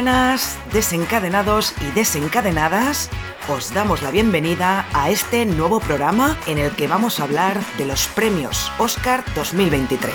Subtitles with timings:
[0.00, 3.10] Buenas, desencadenados y desencadenadas.
[3.50, 7.84] Os damos la bienvenida a este nuevo programa en el que vamos a hablar de
[7.84, 10.10] los premios Oscar 2023.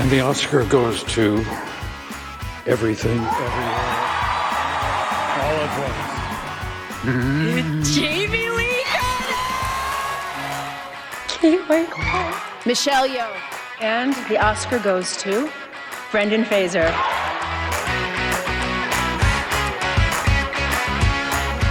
[0.00, 1.44] And the Oscar goes to
[2.66, 3.86] everything, everywhere,
[5.38, 6.10] all at once.
[12.66, 13.32] Michelle Yeoh.
[13.80, 15.48] And the Oscar goes to
[16.12, 16.92] Brendan Fraser.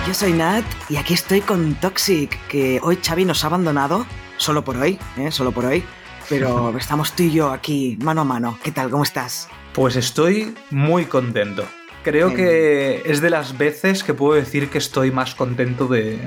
[0.08, 4.64] Yo soy Nat y aquí estoy con Toxic, que hoy Xavi nos ha abandonado, solo
[4.64, 5.30] por hoy, ¿eh?
[5.30, 5.84] solo por hoy,
[6.28, 8.58] pero estamos tú y yo aquí mano a mano.
[8.64, 8.90] ¿Qué tal?
[8.90, 9.50] ¿Cómo estás?
[9.74, 11.68] Pues estoy muy contento.
[12.04, 16.20] Creo que es de las veces que puedo decir que estoy más contento de,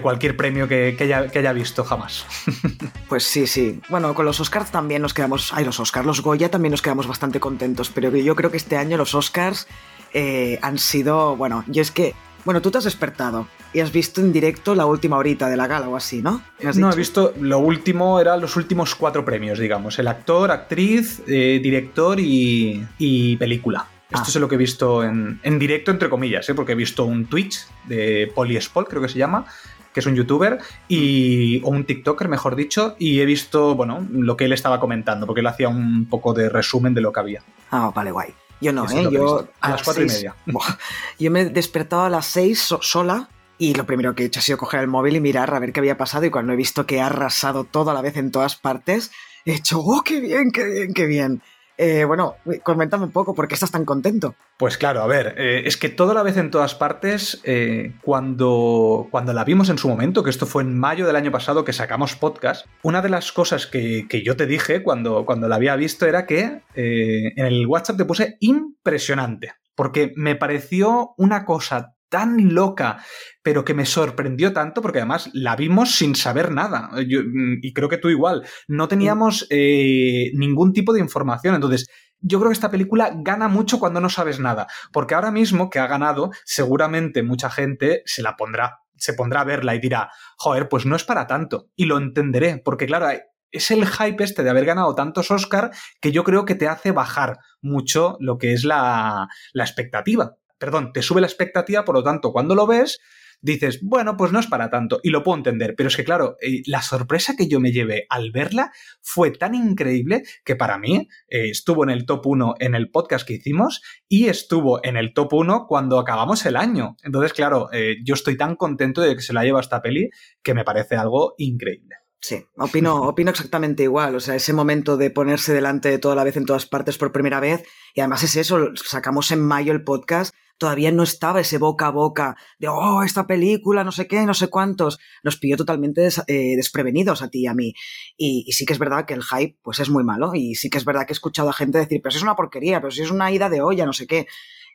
[0.00, 2.26] cualquier premio que, haya, visto jamás.
[3.08, 3.80] Pues sí, sí.
[3.88, 5.50] Bueno, con los Oscars también nos quedamos.
[5.54, 8.76] Ay, los Oscars, los Goya también nos quedamos bastante contentos, pero yo creo que este
[8.76, 9.66] año los Oscars
[10.12, 11.34] eh, han sido.
[11.36, 12.14] Bueno, yo es que.
[12.44, 15.66] Bueno, tú te has despertado y has visto en directo la última horita de la
[15.66, 16.42] gala o así, ¿no?
[16.76, 19.98] No, he visto lo último, eran los últimos cuatro premios, digamos.
[19.98, 23.86] El actor, actriz, eh, director y película.
[24.10, 24.28] Esto ah.
[24.28, 26.54] es lo que he visto en, directo, entre comillas, ¿eh?
[26.54, 29.44] porque he visto un Twitch de Poliespol, creo que se llama,
[29.92, 30.58] que es un youtuber,
[30.88, 35.26] y, o un TikToker, mejor dicho, y he visto, bueno, lo que él estaba comentando,
[35.26, 37.42] porque él hacía un poco de resumen de lo que había.
[37.70, 38.34] Ah, vale, guay.
[38.60, 39.08] Yo no, ¿eh?
[39.10, 40.34] Yo a, las cuatro y media.
[41.18, 44.42] yo me he despertado a las seis sola y lo primero que he hecho ha
[44.42, 46.86] sido coger el móvil y mirar a ver qué había pasado y cuando he visto
[46.86, 49.10] que ha arrasado todo a la vez en todas partes,
[49.44, 51.42] he hecho, ¡oh, qué bien, qué bien, qué bien!
[51.80, 52.34] Eh, bueno,
[52.64, 54.34] coméntame un poco, ¿por qué estás tan contento?
[54.56, 59.06] Pues claro, a ver, eh, es que toda la vez en todas partes, eh, cuando,
[59.12, 61.72] cuando la vimos en su momento, que esto fue en mayo del año pasado que
[61.72, 66.04] sacamos podcast, una de las cosas que, yo te dije cuando, cuando la había visto
[66.04, 73.02] era que en el WhatsApp te puse impresionante, porque me pareció una cosa tan loca,
[73.42, 76.90] pero que me sorprendió tanto porque además la vimos sin saber nada.
[76.92, 78.46] Mm, y creo que tú igual.
[78.66, 81.54] No teníamos eh, ningún tipo de información.
[81.54, 81.86] Entonces,
[82.20, 84.66] yo creo que esta película gana mucho cuando no sabes nada.
[84.92, 89.44] Porque ahora mismo que ha ganado, seguramente mucha gente se la pondrá, se pondrá a
[89.44, 91.68] verla y dirá, joder, pues no es para tanto.
[91.76, 93.08] Y lo entenderé, porque claro,
[93.50, 95.70] es el hype este de haber ganado tantos Oscar
[96.00, 100.92] que yo creo que te hace bajar mucho lo que es la, la expectativa perdón,
[100.92, 102.98] te sube la expectativa, por lo tanto, cuando lo ves,
[103.40, 106.36] dices, bueno, pues no es para tanto, y lo puedo entender, pero es que claro,
[106.40, 111.08] eh, la sorpresa que yo me llevé al verla fue tan increíble que para mí
[111.28, 115.12] eh, estuvo en el top 1 en el podcast que hicimos y estuvo en el
[115.14, 116.96] top 1 cuando acabamos el año.
[117.02, 120.10] Entonces, claro, eh, yo estoy tan contento de que se la lleva esta peli
[120.42, 121.96] que me parece algo increíble.
[122.20, 124.16] Sí, opino, opino exactamente igual.
[124.16, 127.12] O sea, ese momento de ponerse delante de toda la vez en todas partes por
[127.12, 127.62] primera vez,
[127.94, 131.90] y además es eso, sacamos en mayo el podcast todavía no estaba ese boca a
[131.90, 134.98] boca de, oh, esta película, no sé qué, no sé cuántos.
[135.22, 137.74] Nos pilló totalmente eh, desprevenidos a ti y a mí.
[138.16, 140.32] Y, sí que es verdad que el hype, pues es muy malo.
[140.34, 142.36] Y sí que es verdad que he escuchado a gente decir, pero si es una
[142.36, 144.26] porquería, pero si es una ida de olla, no sé qué.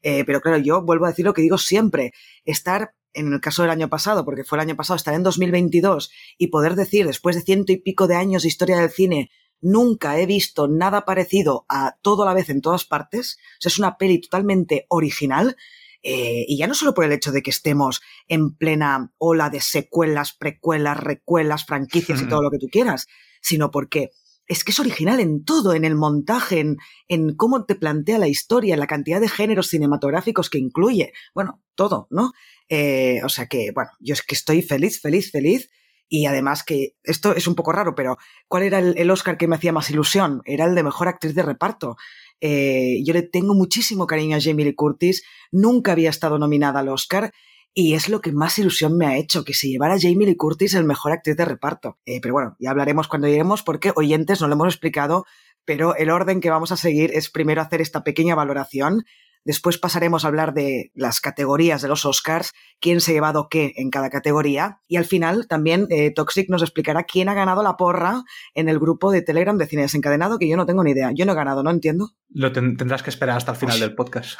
[0.02, 2.14] Eh, pero claro, yo vuelvo a decir lo que digo siempre.
[2.46, 6.12] Estar, en el caso del año pasado, porque fue el año pasado, estar en 2022
[6.38, 9.30] y poder decir, después de ciento y pico de años de historia del cine,
[9.64, 13.38] nunca he visto nada parecido a todo a la vez en todas partes.
[13.60, 15.56] O sea, es una peli totalmente original.
[16.04, 19.62] Eh, y ya no solo por el hecho de que estemos en plena ola de
[19.62, 23.08] secuelas, precuelas, recuelas, franquicias y todo lo que tú quieras,
[23.42, 24.12] sino porque
[24.46, 26.78] es que es original en todo, en el montaje, en,
[27.08, 31.14] en, cómo te plantea la historia, en la cantidad de géneros cinematográficos que incluye.
[31.34, 32.34] Bueno, todo, ¿no?
[32.70, 35.70] Eh, o sea que, bueno, yo es que estoy feliz, feliz, feliz.
[36.10, 38.18] Y además que esto es un poco raro, pero
[38.48, 40.42] ¿cuál era el, Oscar que me hacía más ilusión?
[40.46, 41.96] Era el de mejor actriz de reparto.
[42.46, 46.90] Eh, yo le tengo muchísimo cariño a Jamie Lee Curtis, nunca había estado nominada al
[46.90, 47.32] Oscar.
[47.76, 50.76] y es lo que más ilusión me ha hecho, que se llevara Jamie Lee Curtis
[50.76, 51.98] el mejor actriz de reparto.
[52.06, 55.26] Eh, pero bueno, ya hablaremos cuando lleguemos porque oyentes no lo hemos explicado,
[55.66, 59.06] pero el orden que vamos a seguir es primero hacer esta pequeña valoración
[59.46, 63.74] Después pasaremos a hablar de las categorías de los Oscars, quién se ha llevado qué
[63.76, 64.80] en cada categoría.
[64.88, 68.24] Y al final también eh, Toxic nos explicará quién ha ganado la porra
[68.54, 71.12] en el grupo de Telegram de Cine Desencadenado, que yo no tengo ni idea.
[71.14, 72.12] Yo no he ganado, no entiendo.
[72.30, 74.40] Lo tendrás que esperar hasta el final del podcast.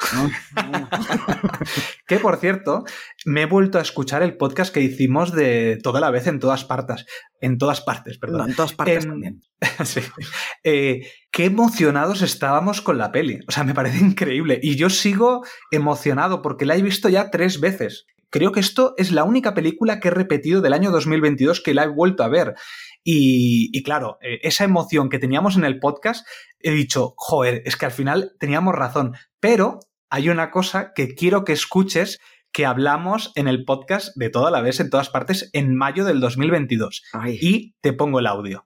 [2.06, 2.84] que por cierto,
[3.24, 6.64] me he vuelto a escuchar el podcast que hicimos de toda la vez en todas
[6.64, 7.06] partes.
[7.40, 8.50] En todas partes, perdón.
[8.50, 9.42] en todas partes también.
[9.84, 10.00] sí.
[10.62, 13.40] Eh, qué emocionados estábamos con la peli.
[13.48, 14.60] O sea, me parece increíble.
[14.62, 18.06] Y yo sigo emocionado porque la he visto ya tres veces.
[18.30, 21.84] Creo que esto es la única película que he repetido del año 2022 que la
[21.84, 22.54] he vuelto a ver.
[23.02, 26.26] Y, claro, eh, esa emoción que teníamos en el podcast,
[26.60, 29.14] he dicho, joder, es que al final teníamos razón.
[29.40, 29.80] Pero
[30.10, 32.20] hay una cosa que quiero que escuches
[32.52, 36.20] que hablamos en el podcast de toda la vez, en todas partes, en mayo del
[36.20, 37.02] 2022.
[37.40, 38.66] Y te pongo el audio.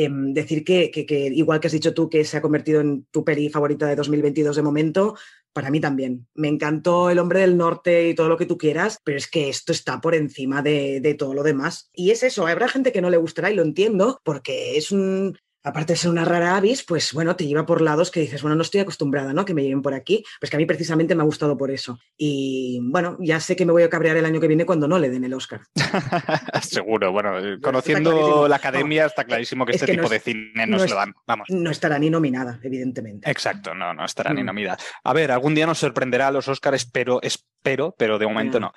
[0.00, 0.92] Em, decir que,
[1.34, 4.54] igual que has dicho tú, que se ha convertido en tu peli favorita de 2022
[4.54, 5.16] de momento,
[5.52, 6.28] para mí también.
[6.34, 9.48] Me encantó El hombre del norte y todo lo que tú quieras, pero es que
[9.48, 11.90] esto está por encima de, de todo lo demás.
[11.92, 15.36] Y es eso, habrá gente que no le gustará y lo entiendo, porque es un,
[15.62, 18.56] aparte de ser una rara avis, pues bueno, te lleva por lados que dices, bueno,
[18.56, 19.44] no estoy acostumbrada, ¿no?
[19.44, 20.24] Que me lleven por aquí.
[20.40, 21.98] Pues que a mí precisamente me ha gustado por eso.
[22.16, 24.98] Y bueno, ya sé que me voy a cabrear el año que viene cuando no
[24.98, 25.60] le den el Oscar.
[26.62, 27.32] Seguro, bueno,
[27.62, 31.14] conociendo la academia está clarísimo que este tipo de cine no, se lo dan.
[31.26, 31.48] Vamos.
[31.50, 33.30] No estará ni nominada, evidentemente.
[33.30, 34.46] Exacto, no, no estará ni mm.
[34.46, 34.78] nominada.
[35.04, 38.72] A ver, algún día nos sorprenderá a los Oscars, espero, espero, pero de momento no.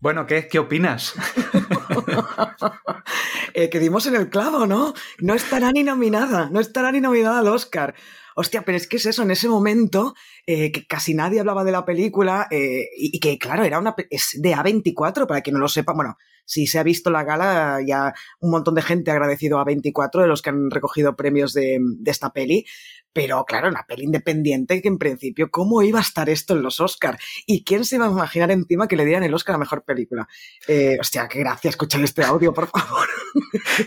[0.00, 1.14] Bueno, ¿qué, qué opinas?
[3.54, 4.94] eh, que dimos en el clavo, ¿no?
[5.18, 7.94] No estará ni nominada, no estará ni nominada al Oscar.
[8.34, 10.14] Hostia, pero es que es eso, en ese momento
[10.46, 14.38] eh, que casi nadie hablaba de la película eh, y, que, claro, era una es
[14.40, 16.16] de A24, para quien no lo sepa, bueno,
[16.50, 20.22] si se ha visto la gala, ya un montón de gente ha agradecido a 24
[20.22, 22.66] de los que han recogido premios de, de esta peli,
[23.12, 26.80] pero claro, una peli independiente que en principio, ¿cómo iba a estar esto en los
[26.80, 27.18] Oscars?
[27.44, 30.28] ¿Y quién se iba a imaginar encima que le dieran el Oscar a mejor película?
[30.68, 33.08] Eh, hostia, qué gracia escuchar este audio, por favor.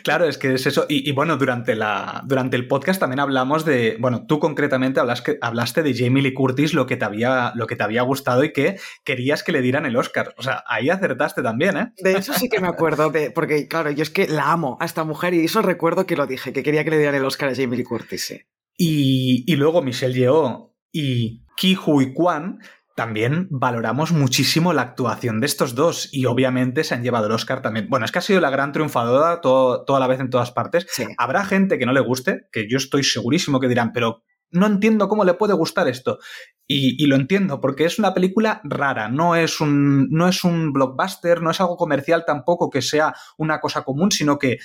[0.04, 0.86] Claro, es que es eso.
[0.88, 3.98] Y, bueno, durante, la, durante el podcast también hablamos de.
[4.00, 7.76] Bueno, tú concretamente hablaste, hablaste de Jamie Lee Curtis, lo que, te había, lo que
[7.76, 10.34] te había gustado y que querías que le dieran el Oscar.
[10.38, 11.94] O sea, ahí acertaste también, ¿eh?
[11.98, 14.86] De eso sí que me acuerdo, de, porque claro, yo es que la amo a
[14.86, 17.50] esta mujer y eso recuerdo que lo dije, que quería que le dieran el Oscar
[17.50, 18.26] a Jamie Lee Curtis.
[18.26, 18.42] Sí.
[18.78, 22.60] Y, luego Michelle Yeoh y Ki Hui Kwan
[22.96, 27.62] también valoramos muchísimo la actuación de estos dos y obviamente se han llevado el Oscar
[27.62, 27.88] también.
[27.90, 30.86] Bueno, es que ha sido la gran triunfadora toda la vez en todas partes.
[31.18, 34.24] Habrá gente que no le guste, que yo estoy segurísimo que dirán, pero
[34.54, 36.20] no entiendo cómo le puede gustar esto.
[36.66, 41.42] Y, lo entiendo, porque es una película rara, no es, un, no es un blockbuster,
[41.42, 44.60] no es algo comercial tampoco que sea una cosa común, sino que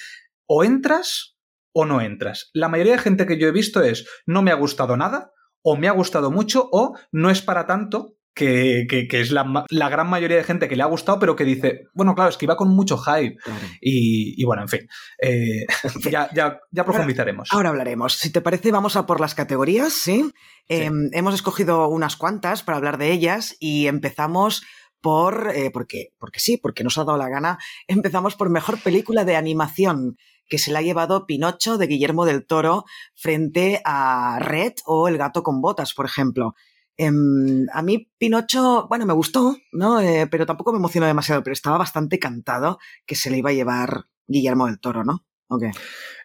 [0.46, 1.36] o entras
[1.72, 2.50] o no entras.
[2.54, 5.32] La mayoría de gente que yo he visto es no me ha gustado nada,
[5.62, 10.36] o me ha gustado mucho, o no es para tanto, que, es la, gran mayoría
[10.36, 12.68] de gente que le ha gustado, pero que dice, bueno, claro, es que iba con
[12.68, 13.36] mucho hype.
[13.80, 14.88] Y, bueno, en fin,
[15.20, 15.66] eh,
[16.10, 17.48] ya, ya, profundizaremos.
[17.52, 18.14] Ahora, hablaremos.
[18.14, 20.30] Si te parece, vamos a por las categorías, ¿sí?
[20.68, 24.62] Em, hemos escogido unas cuantas para hablar de ellas y empezamos
[25.00, 29.24] por, eh, porque, porque sí, porque nos ha dado la gana, empezamos por mejor película
[29.24, 30.16] de animación
[30.48, 35.18] que se la ha llevado Pinocho de Guillermo del Toro frente a Red o El
[35.18, 36.54] gato con botas, por ejemplo.
[37.00, 40.00] Em, a mí Pinocho, bueno, me gustó, ¿no?
[40.00, 43.54] Eh, pero tampoco me emocionó demasiado, pero estaba bastante cantado que se le iba a
[43.54, 45.24] llevar Guillermo del Toro, ¿no?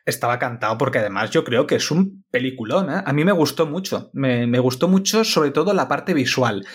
[0.04, 3.04] Estaba cantado porque además yo creo que es un peliculón, ¿eh?
[3.06, 6.66] A mí me gustó mucho, me, me gustó mucho sobre todo la parte visual.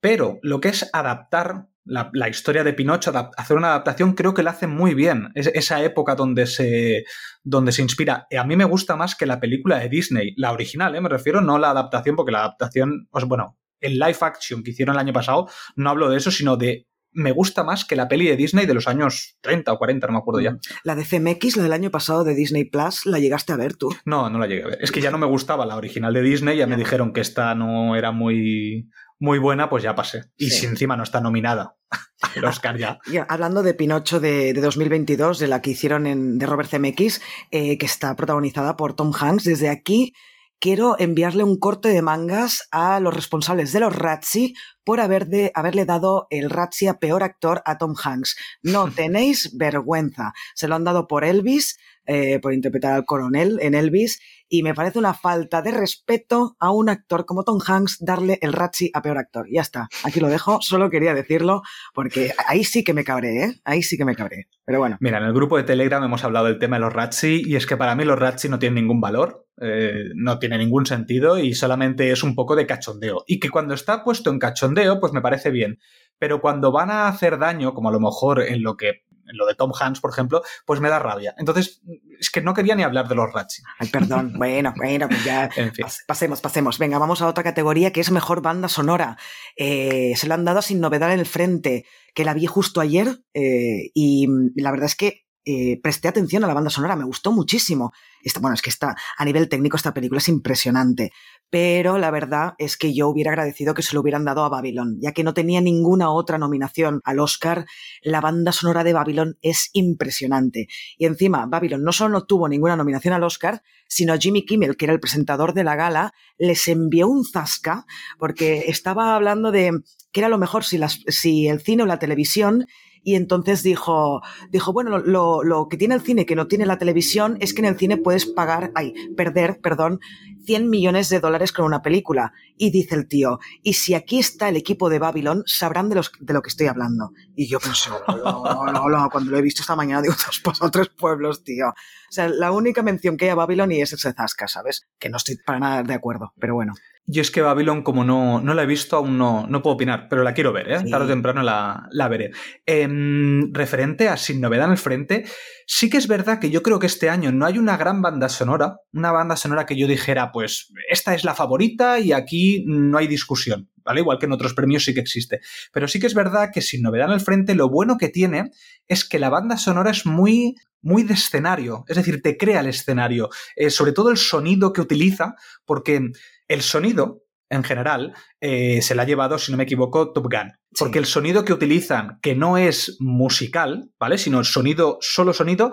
[0.00, 4.52] Pero lo que es adaptar la, historia de Pinocho, hacer una adaptación, creo que la
[4.52, 5.30] hace muy bien.
[5.34, 7.04] Es, esa época donde se,
[7.42, 8.26] donde se inspira.
[8.38, 11.00] A mí me gusta más que la película de Disney, la original, ¿eh?
[11.00, 14.94] me refiero, no la adaptación, porque la adaptación, pues, bueno, el live action que hicieron
[14.94, 18.26] el año pasado, no hablo de eso, sino de me gusta más que la peli
[18.26, 20.56] de Disney de los años 30 o 40, no me acuerdo ya.
[20.82, 23.94] La de CMX, la del año pasado de Disney Plus, ¿la llegaste a ver tú?
[24.04, 24.78] No, no la llegué a ver.
[24.80, 27.54] Es que ya no me gustaba la original de Disney, ya me dijeron que esta
[27.54, 28.88] no era muy,
[29.22, 30.24] muy buena, pues ya pasé.
[30.36, 31.76] Y si encima no está nominada
[32.36, 32.98] al Oscar ya.
[33.28, 37.86] hablando de Pinocho de, 2022, de la que hicieron en, de Robert Zemeckis, eh, que
[37.86, 40.12] está protagonizada por Tom Hanks, desde aquí
[40.58, 45.52] quiero enviarle un corte de mangas a los responsables de los Razzie por haber de,
[45.54, 48.36] haberle dado el Razzie a peor actor a Tom Hanks.
[48.60, 50.32] No tenéis vergüenza.
[50.54, 54.20] Se lo han dado por Elvis, eh, por interpretar al coronel en Elvis,
[54.52, 58.52] y me parece una falta de respeto a un actor como Tom Hanks darle el
[58.52, 59.46] Ratchi a peor actor.
[59.50, 61.62] Ya está, aquí lo dejo, solo quería decirlo
[61.94, 63.54] porque ahí sí que me cabré, ¿eh?
[63.64, 64.48] Ahí sí que me cabré.
[64.66, 64.98] Pero bueno.
[65.00, 67.66] Mira, en el grupo de Telegram hemos hablado del tema de los Ratchi y es
[67.66, 71.54] que para mí los Ratchi no tienen ningún valor, eh, no tiene ningún sentido y
[71.54, 73.24] solamente es un poco de cachondeo.
[73.26, 75.78] Y que cuando está puesto en cachondeo, pues me parece bien.
[76.18, 79.46] Pero cuando van a hacer daño, como a lo mejor en lo que en lo
[79.46, 81.34] de Tom Hanks, por ejemplo, pues me da rabia.
[81.38, 81.82] Entonces,
[82.18, 83.62] es que no quería ni hablar de los Ratchi.
[83.78, 84.34] Ay, perdón.
[84.42, 85.48] Bueno, bueno, pues ya.
[85.56, 85.86] En fin.
[86.06, 86.78] Pasemos, pasemos.
[86.78, 89.16] Venga, vamos a otra categoría que es mejor banda sonora.
[89.56, 93.22] Eh, se lo han dado sin novedad en el frente, que la vi justo ayer
[93.34, 97.32] eh, y la verdad es que eh, presté atención a la banda sonora, me gustó
[97.32, 97.92] muchísimo.
[98.40, 101.12] bueno, es que está, a nivel técnico esta película es impresionante,
[101.50, 104.98] pero la verdad es que yo hubiera agradecido que se lo hubieran dado a Babylon,
[105.00, 107.66] ya que no tenía ninguna otra nominación al Oscar.
[108.02, 110.68] La banda sonora de Babylon es impresionante.
[110.96, 114.86] Y encima, Babylon no solo no tuvo ninguna nominación al Oscar, sino Jimmy Kimmel, que
[114.86, 117.84] era el presentador de la gala, les envió un zasca
[118.18, 119.72] porque estaba hablando de
[120.12, 122.66] que era lo mejor si, las, si el cine o la televisión
[123.04, 126.78] y entonces dijo, dijo, bueno, lo, lo, que tiene el cine que no tiene la
[126.78, 130.00] televisión es que en el cine puedes pagar, ay, perder, perdón,
[130.44, 132.32] 100 millones de dólares con una película.
[132.56, 136.12] Y dice el tío, y si aquí está el equipo de Babylon, sabrán de, los,
[136.20, 137.12] de lo que estoy hablando.
[137.34, 140.70] Y yo pensé, no, no, no, cuando lo he visto esta mañana, digo, dos pasos
[140.70, 141.68] tres pueblos, tío.
[141.68, 144.86] O sea, la única mención que hay a Babylon y es ese Zasca, ¿sabes?
[144.98, 146.74] Que no estoy para nada de acuerdo, pero bueno.
[147.04, 150.06] Yo es que Babylon, como no, no la he visto, aún no, no puedo opinar,
[150.08, 150.84] pero la quiero ver, ¿eh?
[150.88, 152.30] Tarde o temprano la, la veré.
[152.64, 155.24] Em, referente a Sin Novedad en el Frente,
[155.66, 158.28] sí que es verdad que yo creo que este año no hay una gran banda
[158.28, 162.98] sonora, una banda sonora que yo dijera, pues, esta es la favorita y aquí no
[162.98, 164.00] hay discusión, ¿vale?
[164.00, 165.40] Igual que en otros premios sí que existe.
[165.72, 168.50] Pero sí que es verdad que Sin Novedad en el Frente, lo bueno que tiene
[168.88, 172.66] es que la banda sonora es muy muy de escenario, es decir, te crea el
[172.66, 176.10] escenario, eh, sobre todo el sonido que utiliza, porque
[176.48, 180.52] el sonido, en general, eh, se la ha llevado, si no me equivoco, Top Gun.
[180.78, 184.18] Porque el sonido que utilizan, que no es musical, ¿vale?
[184.18, 185.72] Sino el sonido, solo sonido,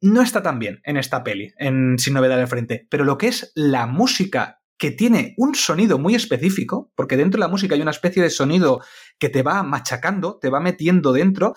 [0.00, 2.86] no está tan bien en esta peli, en Sin Novedad de Frente.
[2.90, 7.46] Pero lo que es la música, que tiene un sonido muy específico, porque dentro de
[7.46, 8.80] la música hay una especie de sonido
[9.18, 11.54] que te va machacando, te va metiendo dentro,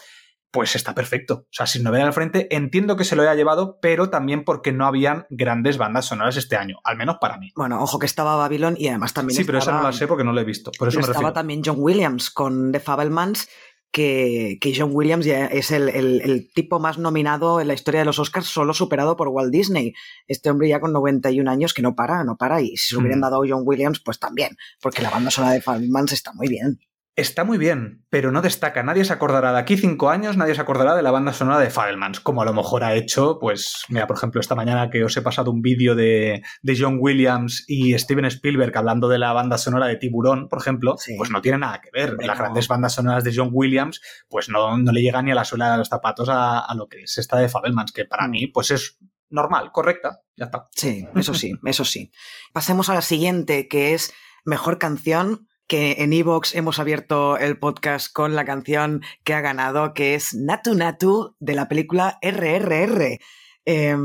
[0.51, 1.33] pues está perfecto.
[1.45, 4.71] O sea, sin novedad al frente, entiendo que se lo haya llevado, pero también porque
[4.71, 7.51] no habían grandes bandas sonoras este año, al menos para mí.
[7.55, 9.38] Bueno, ojo que estaba Babylon y además también.
[9.38, 10.71] Sí, pero esa no la sé porque no la he visto.
[10.77, 13.47] Por eso estaba también John Williams con The Fabelmans.
[13.91, 18.05] Que, que John Williams ya es el, el, tipo más nominado en la historia de
[18.05, 19.93] los Oscars, solo superado por Walt Disney.
[20.27, 22.62] Este hombre ya con 91 años que no para, no para.
[22.62, 25.62] Y si se hubieran dado a John Williams, pues también, porque la banda sonora de
[25.62, 26.79] Fabelmans está muy bien.
[27.16, 28.82] Está muy bien, pero no destaca.
[28.82, 31.70] Nadie se acordará de aquí cinco años, nadie se acordará de la banda sonora de
[31.70, 35.18] Fabelmans, como a lo mejor ha hecho, pues, mira, por ejemplo, esta mañana que os
[35.18, 36.42] he pasado un vídeo de,
[36.78, 41.30] John Williams y Steven Spielberg hablando de la banda sonora de Tiburón, por ejemplo, pues
[41.30, 42.16] no tiene nada que ver.
[42.22, 44.00] Las grandes bandas sonoras de John Williams,
[44.30, 46.88] pues no, no le llega ni a la suela de los zapatos a, a lo
[46.88, 48.98] que es esta de Fabelmans, que para mí, pues es
[49.30, 50.70] normal, correcta, ya está.
[50.74, 52.12] Sí, eso sí, eso sí.
[52.54, 54.13] Pasemos a la siguiente, que es
[54.46, 59.93] mejor canción que en Evox hemos abierto el podcast con la canción que ha ganado,
[59.93, 63.19] que es Natu Natu de la película RRR.
[63.65, 63.95] Eh,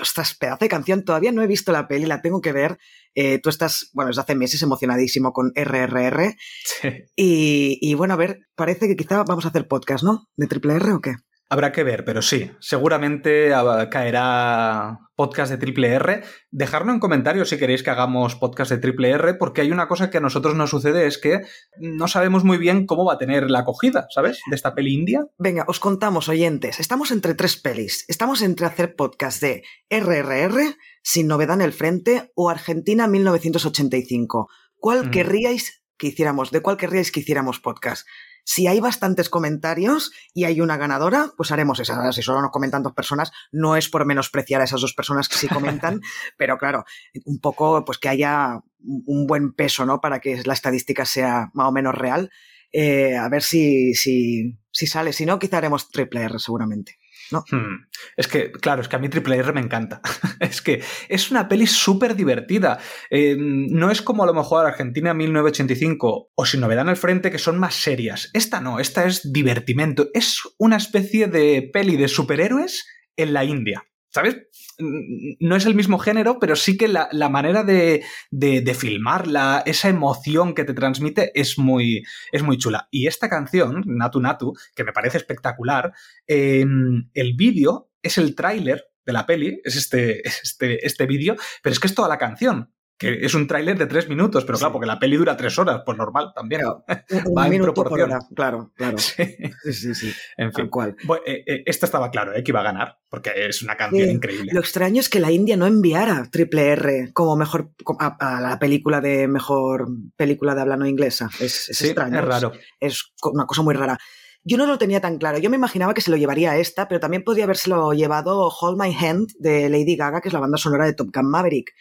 [0.00, 1.04] ostras, pedazo de canción.
[1.04, 2.78] Todavía no he visto la peli, la tengo que ver.
[3.14, 6.34] Eh, tú estás, bueno, desde hace meses emocionadísimo con RRR.
[6.64, 6.88] Sí.
[7.14, 10.28] Y, y, bueno, a ver, parece que quizá vamos a hacer podcast, ¿no?
[10.34, 11.16] ¿De triple R o qué?
[11.48, 13.52] Habrá que ver, pero sí, seguramente
[13.90, 16.24] caerá podcast de triple R.
[16.50, 20.10] Dejadlo en comentarios si queréis que hagamos podcast de triple R, porque hay una cosa
[20.10, 21.42] que a nosotros nos sucede, es que
[21.78, 24.40] no sabemos muy bien cómo va a tener la acogida, ¿sabes?
[24.50, 25.24] De esta peli india.
[25.38, 26.80] Venga, os contamos, oyentes.
[26.80, 28.04] Estamos entre tres pelis.
[28.08, 34.48] Estamos entre hacer podcast de RRR, Sin Novedad en el Frente, o Argentina 1985.
[34.78, 35.10] ¿Cuál mm.
[35.10, 36.50] querríais que hiciéramos?
[36.50, 38.06] ¿De cuál querríais que hiciéramos podcast?
[38.48, 42.12] Si hay bastantes comentarios y hay una ganadora, pues haremos esa.
[42.12, 45.36] Si solo nos comentan dos personas, no es por menospreciar a esas dos personas que
[45.36, 46.00] sí comentan,
[46.38, 46.84] pero claro,
[47.24, 50.00] un poco pues que haya un buen peso, ¿no?
[50.00, 52.30] Para que la estadística sea más o menos real.
[52.70, 55.12] Eh, a ver si, si, si sale.
[55.12, 56.98] Si no, quizá haremos triple R seguramente.
[57.30, 57.44] ¿No?
[57.50, 57.86] Hmm.
[58.16, 60.00] Es que, claro, es que a mí Triple R me encanta.
[60.40, 62.78] es que es una peli súper divertida.
[63.10, 67.30] Eh, no es como a lo mejor Argentina 1985 o Sin Novedad en el Frente,
[67.30, 68.30] que son más serias.
[68.32, 70.08] Esta no, esta es divertimento.
[70.14, 73.84] Es una especie de peli de superhéroes en la India.
[74.16, 74.46] ¿Sabes?
[74.78, 80.54] no es el mismo género, pero sí que la, manera de, de, filmarla, esa emoción
[80.54, 82.88] que te transmite es muy, es muy chula.
[82.90, 85.92] Y esta canción, Natu Natu, que me parece espectacular,
[86.26, 91.74] em, el vídeo es el tráiler de la peli, es este, este, este vídeo, pero
[91.74, 94.72] es que es toda la canción que es un tráiler de tres minutos, pero claro,
[94.72, 96.62] porque la peli dura tres horas, pues normal también.
[97.36, 98.10] Va en proporción.
[98.34, 98.96] claro, claro.
[98.98, 99.36] Sí,
[99.72, 100.12] sí, sí.
[100.36, 100.68] En fin.
[100.68, 100.96] cual.
[101.26, 102.42] Eh, eh, esto estaba claro, ¿eh?
[102.42, 104.52] que iba a ganar, porque es una canción increíble.
[104.52, 109.00] Lo extraño es que la India no enviara Triple R como mejor a, la película
[109.00, 111.28] de mejor película de habla no inglesa.
[111.38, 112.18] Es, es extraño.
[112.18, 112.52] Es raro.
[112.80, 113.98] Es una cosa muy rara.
[114.42, 115.38] Yo no lo tenía tan claro.
[115.38, 118.80] Yo me imaginaba que se lo llevaría a esta, pero también podría habérselo llevado Hold
[118.80, 121.72] My Hand de Lady Gaga, que es la banda sonora de Top Gun Maverick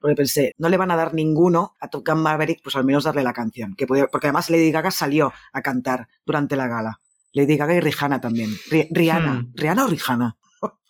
[0.00, 3.04] porque pensé, no le van a dar ninguno a Top Gun Maverick, pues al menos
[3.04, 3.74] darle la canción.
[3.76, 7.00] Que porque además Lady Gaga salió a cantar durante la gala.
[7.32, 8.50] Lady Gaga y Rihanna también.
[8.90, 9.34] Rihanna.
[9.34, 9.52] Hmm.
[9.54, 10.36] ¿Rihanna o Rihanna?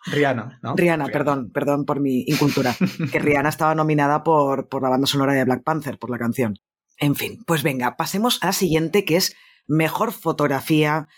[0.07, 0.77] Rihanna, ¿no?
[0.77, 2.75] Rihanna, perdón, perdón por mi incultura.
[3.13, 6.57] que Rihanna estaba nominada por, por la banda sonora de Black Panther, por la canción.
[6.97, 9.35] En fin, pues venga, pasemos a la siguiente, que es
[9.67, 11.09] Mejor Fotografía.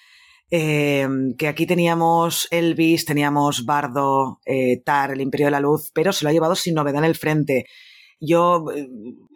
[0.54, 6.12] Eh, que aquí teníamos Elvis, teníamos Bardo, eh, Tar, el Imperio de la Luz, pero
[6.12, 7.64] se lo ha llevado sin novedad en el frente.
[8.20, 8.86] Yo, eh,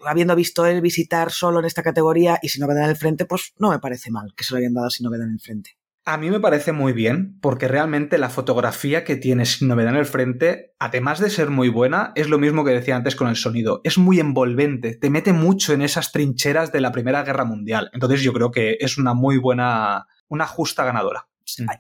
[0.05, 3.25] habiendo visto Elvis y Tar solo en esta categoría y sin novedad en el frente,
[3.25, 5.79] pues no me parece mal que se lo hayan dado sin novedad en el frente.
[6.05, 9.99] A mí me parece muy bien, porque realmente la fotografía que tiene sin novedad en
[9.99, 13.37] el frente, además de ser muy buena, es lo mismo que decía antes con el
[13.37, 13.81] sonido.
[13.85, 17.91] Es muy envolvente, te mete mucho en esas trincheras de la Primera Guerra Mundial.
[17.95, 21.29] Entonces yo creo que es una muy buena, una justa ganadora.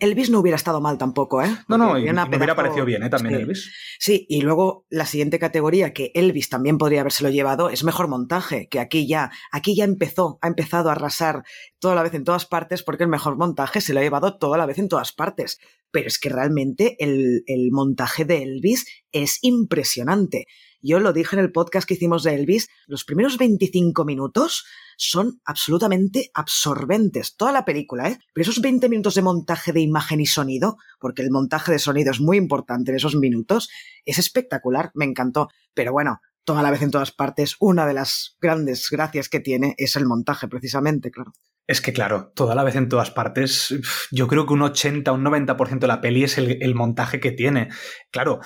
[0.01, 1.49] Elvis no hubiera estado mal tampoco, ¿eh?
[1.69, 3.11] no, no, y, me hubiera parecido bien, ¿eh?
[3.11, 3.73] También Elvis.
[3.99, 8.69] Sí, y luego la siguiente categoría que Elvis también podría habérselo llevado es mejor montaje,
[8.69, 11.43] que aquí ya, aquí ya empezó, ha empezado a arrasar
[11.81, 14.57] toda la vez en todas partes, porque el mejor montaje se lo ha llevado toda
[14.57, 15.59] la vez en todas partes.
[15.91, 20.47] Pero es que realmente el, el montaje de Elvis es impresionante.
[20.87, 24.65] Yo lo dije en el podcast que hicimos de Elvis, los primeros 25 minutos
[24.97, 27.37] son absolutamente absorbentes.
[27.37, 28.19] Toda la película, ¿eh?
[28.33, 32.13] Pero esos 20 minutos de montaje de imagen y sonido, porque el montaje de sonido
[32.13, 33.69] es muy importante en esos minutos,
[34.05, 35.49] es espectacular, me encantó.
[35.75, 39.75] Pero bueno, toda la vez en todas partes, una de las grandes gracias que tiene
[39.79, 41.33] es el montaje, precisamente, claro.
[41.69, 43.75] Es que claro, toda la vez en todas partes,
[44.13, 47.71] yo creo que un 80, un 90% de la peli es el, montaje que tiene.
[48.13, 48.39] Claro,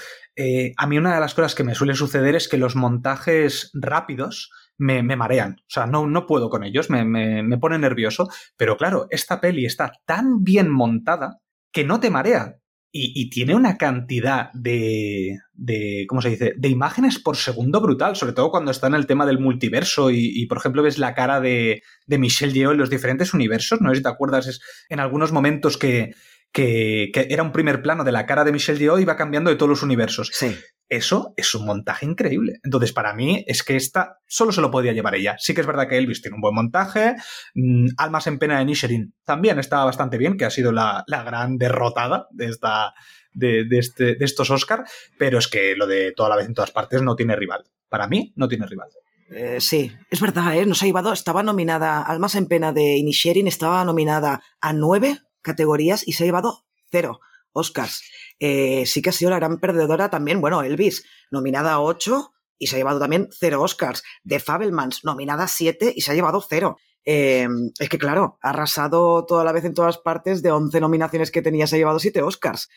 [0.43, 3.71] eh, a mí una de las cosas que me suele suceder es que los montajes
[3.75, 5.57] rápidos me, marean.
[5.61, 8.26] O sea, no, no puedo con ellos, me, me, pone nervioso.
[8.57, 12.57] Pero claro, esta peli está tan bien montada que no te marea.
[12.93, 18.33] Y, tiene una cantidad de, de, ¿cómo se dice?, de imágenes por segundo brutal, sobre
[18.33, 21.83] todo cuando está en el tema del multiverso y, por ejemplo, ves la cara de,
[22.07, 25.31] de Michelle Yeoh en los diferentes universos, no sé si te acuerdas, es en algunos
[25.31, 26.15] momentos que,
[26.52, 29.56] que, era un primer plano de la cara de Michelle Yeoh y va cambiando de
[29.56, 30.30] todos los universos.
[30.32, 30.56] Sí.
[30.89, 32.58] Eso es un montaje increíble.
[32.65, 35.36] Entonces, para mí, es que esta solo se lo podía llevar ella.
[35.39, 37.15] Sí que es verdad que Elvis tiene un buen montaje.
[37.54, 41.58] Mm, Almas en pena de Nisherin también estaba bastante bien, que ha sido la, gran
[41.58, 42.93] derrotada de, esta,
[43.32, 44.91] de, este, de estos Oscars.
[45.17, 47.63] Pero es que lo de toda la vez en todas partes no tiene rival.
[47.89, 48.89] Para mí, no tiene rival.
[49.30, 50.67] Eh, sí, es verdad, ¿eh?
[50.67, 56.07] Nos ha llevado, estaba nominada, Almas en pena de Inisherin estaba nominada a nueve categorías
[56.07, 57.21] y se ha llevado cero
[57.53, 58.03] Oscars.
[58.39, 62.67] Eh, sí que ha sido la gran perdedora también, bueno, Elvis, nominada a ocho y
[62.67, 64.03] se ha llevado también cero Oscars.
[64.26, 66.79] The Fabelmans, nominada a siete y se ha llevado cero.
[67.05, 67.49] Eh,
[67.79, 71.43] es que claro, ha arrasado toda la vez en todas partes, de 11 nominaciones que
[71.43, 72.69] tenía se ha llevado siete Oscars.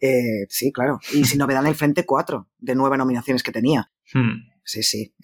[0.00, 0.98] Eh, sí, claro.
[1.12, 3.90] Y sin novedad en el frente, cuatro de nueve nominaciones que tenía.
[4.12, 4.50] Hmm.
[4.64, 5.14] Sí, sí.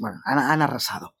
[0.00, 1.14] bueno, han arrasado.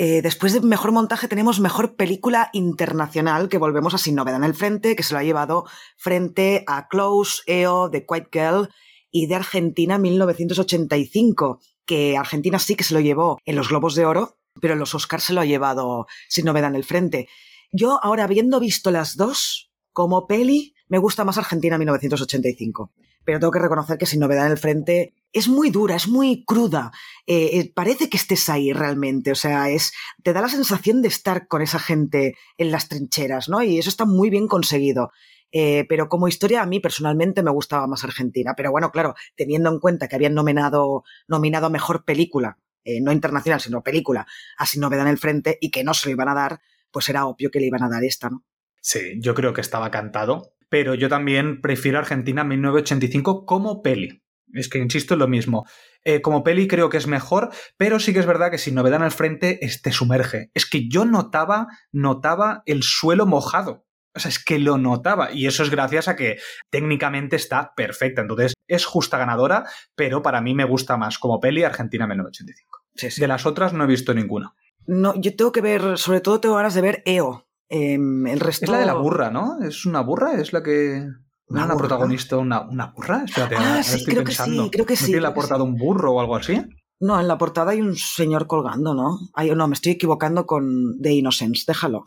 [0.00, 4.44] Eh, después de mejor montaje tenemos mejor película internacional, que volvemos a Sin Novedad en
[4.44, 5.64] el Frente, que se lo ha llevado
[5.96, 8.68] frente a Close, EO, The Quiet Girl
[9.10, 14.06] y de Argentina 1985, que Argentina sí que se lo llevó en los Globos de
[14.06, 17.28] Oro, pero en los Oscars se lo ha llevado Sin Novedad en el Frente.
[17.72, 22.92] Yo ahora, habiendo visto las dos, como peli, me gusta más Argentina 1985
[23.28, 26.46] pero tengo que reconocer que sin novedad en el frente es muy dura, es muy
[26.46, 26.92] cruda.
[27.26, 31.08] Eh, eh, parece que estés ahí realmente, o sea, es te da la sensación de
[31.08, 33.62] estar con esa gente en las trincheras, ¿no?
[33.62, 35.12] Y eso está muy bien conseguido.
[35.52, 38.54] Eh, pero como historia a mí personalmente me gustaba más Argentina.
[38.56, 42.56] Pero bueno, claro, teniendo en cuenta que habían nominado, nominado a mejor película,
[43.02, 46.12] no internacional, sino película, a Sin Novedad en el Frente y que no se lo
[46.12, 48.46] iban a dar, pues era obvio que le iban a dar esta, ¿no?
[48.80, 54.22] Sí, yo creo que estaba cantado pero yo también prefiero Argentina 1985 como peli.
[54.52, 55.66] Es que, insisto, es lo mismo.
[56.04, 59.00] Eh, como peli creo que es mejor, pero sí que es verdad que sin novedad
[59.00, 60.50] en el frente te sumerge.
[60.54, 63.86] Es que yo notaba, notaba el suelo mojado.
[64.14, 65.32] O sea, es que lo notaba.
[65.32, 66.38] Y eso es gracias a que
[66.70, 68.22] técnicamente está perfecta.
[68.22, 72.84] Entonces, es justa ganadora, pero para mí me gusta más como peli Argentina 1985.
[72.94, 74.54] Sí, De las otras no he visto ninguna.
[74.86, 78.64] No, yo tengo que ver, sobre todo tengo ganas de ver EO, Em, el resto...
[78.64, 79.58] Es la de la burra, ¿no?
[79.62, 80.40] ¿Es una burra?
[80.40, 81.06] ¿Es la que...?
[81.50, 83.22] ¿No una protagonista una, una burra?
[83.24, 84.64] Espérate, ah, sí, estoy creo pensando.
[84.64, 85.04] Que sí, creo que ¿No sí.
[85.06, 85.66] tiene creo la portada sí.
[85.66, 86.60] un burro o algo así?
[87.00, 89.18] No, en la portada hay un señor colgando, ¿no?
[89.32, 92.04] Ay, no, me estoy equivocando con The Innocence, déjalo.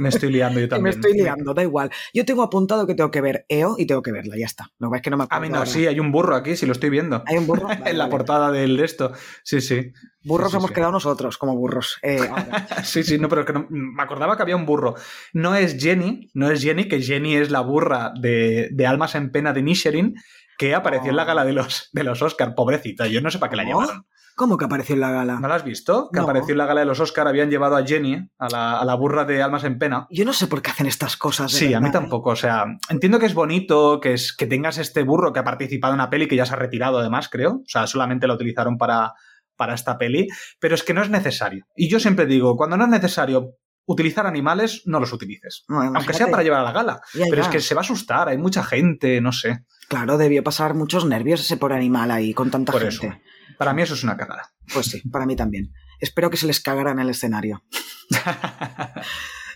[0.00, 0.82] Me estoy liando yo también.
[0.84, 1.90] me estoy liando, da igual.
[2.14, 4.70] Yo tengo apuntado que tengo que ver EO y tengo que verla, ya está.
[4.78, 5.42] Pasa es que no me A acuerdo.
[5.42, 7.22] mí no, sí, hay un burro aquí, sí lo estoy viendo.
[7.26, 7.66] ¿Hay un burro?
[7.68, 9.12] Vale, en la portada del de esto.
[9.44, 9.92] Sí, sí.
[10.22, 10.74] Burros Sí, sí, hemos sí.
[10.74, 11.98] quedado nosotros, como burros.
[12.02, 12.66] Eh, ahora.
[12.84, 14.94] Sí, sí, no, pero es que no- me acordaba que había un burro.
[15.32, 19.30] No es Jenny, no es Jenny, que Jenny es la burra de, de Almas en
[19.32, 20.14] Pena de Nisherin,
[20.58, 21.26] que apareció en la Oh.
[21.26, 23.06] gala de los, de los Oscar, pobrecita.
[23.06, 23.80] Yo no sé para qué la ¿Cómo?
[23.80, 24.06] llevaron.
[24.40, 25.38] ¿Cómo que apareció en la gala?
[25.38, 26.08] ¿No la has visto?
[26.10, 26.22] Que No.
[26.24, 28.94] apareció en la gala de los Oscar, habían llevado a Jenny, a la, a la
[28.94, 30.06] burra de Almas en Pena.
[30.08, 31.52] Yo no sé por qué hacen estas cosas.
[31.52, 31.92] de Sí, a mí ¿eh?
[31.92, 32.30] tampoco.
[32.30, 35.92] O sea, entiendo que es bonito que, es, que tengas este burro que ha participado
[35.92, 37.56] en una peli que ya se ha retirado, además, creo.
[37.56, 39.12] O sea, solamente lo utilizaron para,
[39.56, 40.26] para esta peli.
[40.58, 41.66] Pero es que no es necesario.
[41.76, 45.64] Y yo siempre digo, cuando no es necesario utilizar animales, no los utilices.
[45.68, 47.00] No, Aunque sea para llevar a la gala.
[47.12, 47.42] Ya, Pero ya.
[47.42, 49.64] es que se va a asustar, hay mucha gente, no sé.
[49.88, 53.06] Claro, debió pasar muchos nervios ese por animal ahí, con tanta Por gente.
[53.08, 53.16] eso.
[53.60, 54.54] Para mí eso es una cagada.
[54.72, 55.74] Pues sí, para mí también.
[55.98, 57.62] Espero que se les cagara en el escenario.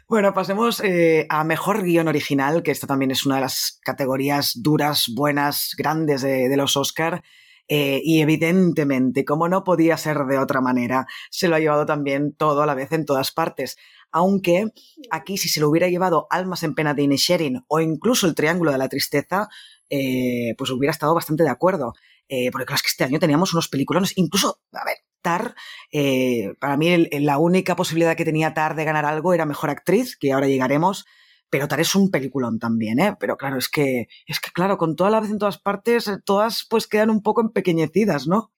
[0.06, 4.52] Bueno, pasemos eh, a mejor guion original, que esta también es una de las categorías
[4.56, 7.24] duras, buenas, grandes de, de los Oscar.
[7.68, 12.34] Eh, y evidentemente, como no podía ser de otra manera, se lo ha llevado también
[12.34, 13.78] todo a la vez en todas partes.
[14.12, 14.66] Aunque
[15.10, 18.72] aquí, si se lo hubiera llevado Almas en Pena de Inisherin o incluso El Triángulo
[18.72, 19.48] de la Tristeza,
[19.88, 21.94] eh, pues hubiera estado bastante de acuerdo.
[22.28, 25.54] Eh, porque claro, es que este año teníamos unos peliculones, incluso, a ver, Tar,
[25.92, 29.70] eh, para mí el- la única posibilidad que tenía Tar de ganar algo era mejor
[29.70, 31.06] actriz, que ahora llegaremos,
[31.50, 33.16] pero Tar es un peliculón también, ¿eh?
[33.20, 36.18] Pero claro, es que, es que claro, con toda la vez en todas partes, eh,
[36.24, 38.52] todas pues quedan un poco empequeñecidas, ¿no?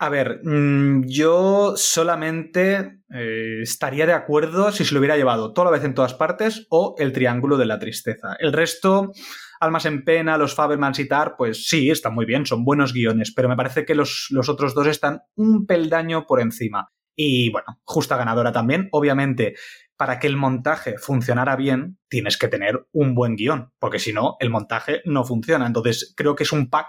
[0.00, 5.64] A ver, mm, yo solamente eh, estaría de acuerdo si se lo hubiera llevado toda
[5.64, 8.36] la vez en todas partes o el triángulo de la tristeza.
[8.38, 9.10] El resto,
[9.58, 13.32] Almas en Pena, los Fabermans y Tar, pues sí, están muy bien, son buenos guiones,
[13.34, 16.92] pero me parece que los, los otros dos están un peldaño por encima.
[17.16, 18.88] Y bueno, justa ganadora también.
[18.92, 19.56] Obviamente,
[19.96, 24.36] para que el montaje funcionara bien, tienes que tener un buen guion, porque si no,
[24.38, 25.66] el montaje no funciona.
[25.66, 26.86] Entonces, creo que es un pack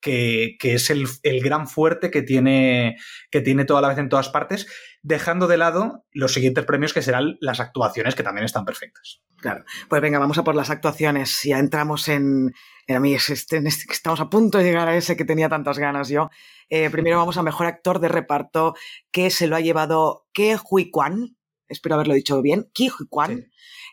[0.00, 2.96] que, que es el, el gran fuerte que tiene,
[3.30, 4.66] que tiene toda la vez en todas partes,
[5.02, 9.22] dejando de lado los siguientes premios que serán las actuaciones, que también están perfectas.
[9.38, 9.64] Claro.
[9.88, 11.42] Pues venga, vamos a por las actuaciones.
[11.44, 12.52] Ya entramos en.
[12.86, 15.24] en a mí es este, en este- estamos a punto de llegar a ese que
[15.24, 16.30] tenía tantas ganas yo.
[16.68, 18.74] Eh, primero vamos a mejor actor de reparto,
[19.12, 21.36] que se lo ha llevado Ke Hui Kwan.
[21.68, 22.70] Espero haberlo dicho bien.
[22.72, 23.36] Ke Hui Kwan.
[23.36, 23.44] Sí.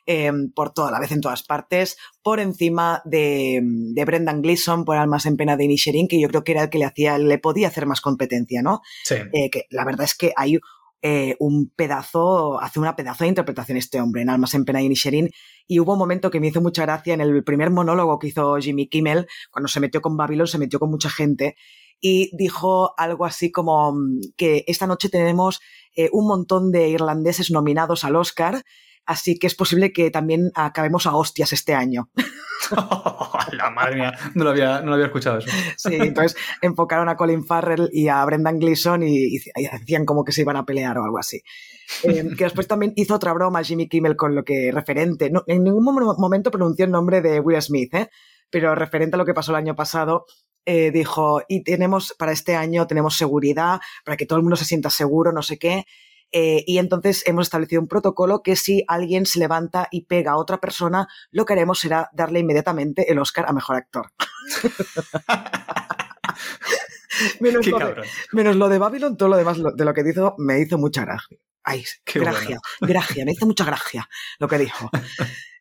[0.05, 4.97] Eh, por toda la vez en todas partes, por encima de, de Brendan Gleeson por
[4.97, 7.37] Almas en Pena de Inisherin, que yo creo que era el que le hacía, le
[7.39, 8.81] podía hacer más competencia, ¿no?
[9.03, 9.15] Sí.
[9.33, 10.59] Eh, que la verdad es que hay
[11.05, 14.87] eh, un pedazo, hace una pedazo de interpretación este hombre en Almas en Pena y
[14.87, 15.29] Nisherin.
[15.67, 18.55] Y hubo un momento que me hizo mucha gracia en el primer monólogo que hizo
[18.55, 21.57] Jimmy Kimmel, cuando se metió con Babylon, se metió con mucha gente.
[21.99, 25.59] Y dijo algo así como mm, que esta noche tenemos
[25.97, 28.63] eh, un montón de irlandeses nominados al Oscar,
[29.05, 32.09] así que es posible que también acabemos a hostias este año.
[33.51, 35.49] la madre mía, no lo había, no lo había escuchado eso.
[35.77, 40.31] Sí, entonces enfocaron a Colin Farrell y a Brendan Gleeson y, y hacían como que
[40.31, 41.41] se iban a pelear o algo así.
[42.03, 45.63] Eh, que después también hizo otra broma Jimmy Kimmel con lo que referente, no, en
[45.63, 48.09] ningún mo- momento pronunció el nombre de Will Smith, ¿eh?
[48.49, 50.25] pero referente a lo que pasó el año pasado,
[50.65, 54.65] eh, dijo, y tenemos, para este año tenemos seguridad, para que todo el mundo se
[54.65, 55.83] sienta seguro, no sé qué.
[56.33, 60.37] Eh, y entonces hemos establecido un protocolo que si alguien se levanta y pega a
[60.37, 64.11] otra persona, lo que haremos será darle inmediatamente el Oscar a Mejor Actor.
[67.39, 67.95] menos, lo de,
[68.31, 71.05] menos lo de Babylon, todo lo demás lo- de lo que dijo me hizo mucha
[71.05, 71.37] gracia.
[71.63, 74.07] Ay, Qué gracia, gracia, me hizo mucha gracia
[74.39, 74.89] lo que dijo.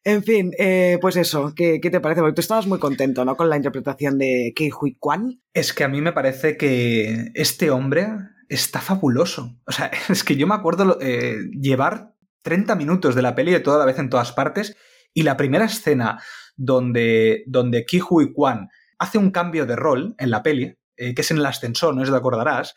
[0.04, 2.22] En fin, eh, pues eso, ¿qué, qué te parece?
[2.22, 3.36] Porque tú estabas muy contento, ¿no?
[3.36, 5.40] Con la interpretación de Kei Hui Kwan.
[5.54, 8.08] Es que a mí me parece que este hombre
[8.54, 9.56] está fabuloso.
[9.66, 13.60] O sea, es que yo me acuerdo eh, llevar 30 minutos de la peli de
[13.60, 14.76] toda la vez en todas partes
[15.14, 16.22] y la primera escena
[16.56, 21.22] donde, donde Ki Hui Kwan hace un cambio de rol en la peli, eh, que
[21.22, 22.74] es en el ascensor, no si te acordarás,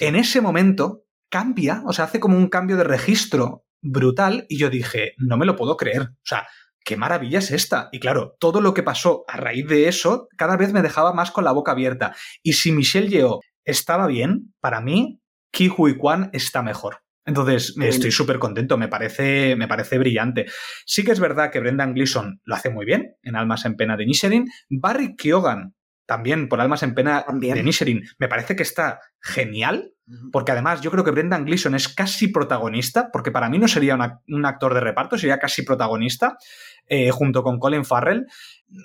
[0.00, 4.70] en ese momento cambia, o sea, hace como un cambio de registro brutal y yo
[4.70, 6.02] dije, no me lo puedo creer.
[6.02, 6.48] O sea,
[6.84, 7.88] qué maravilla es esta.
[7.92, 11.30] Y claro, todo lo que pasó a raíz de eso cada vez me dejaba más
[11.30, 12.14] con la boca abierta.
[12.42, 15.20] Y si Michelle Yeoh estaba bien, para mí,
[15.52, 17.02] Ki Hui Kwan está mejor.
[17.24, 20.46] Entonces, estoy súper contento, me parece, me parece brillante.
[20.86, 23.98] Sí que es verdad que Brendan Gleeson lo hace muy bien en Almas en Pena
[23.98, 24.48] de Nisherin.
[24.70, 25.74] Barry Keoghan,
[26.06, 27.56] también por Almas en Pena También.
[27.56, 29.92] de Nisherin, me parece que está genial.
[30.32, 33.94] Porque además yo creo que Brendan Gleeson es casi protagonista, porque para mí no sería
[34.26, 36.38] un actor de reparto, sería casi protagonista,
[36.86, 38.24] eh, junto con Colin Farrell.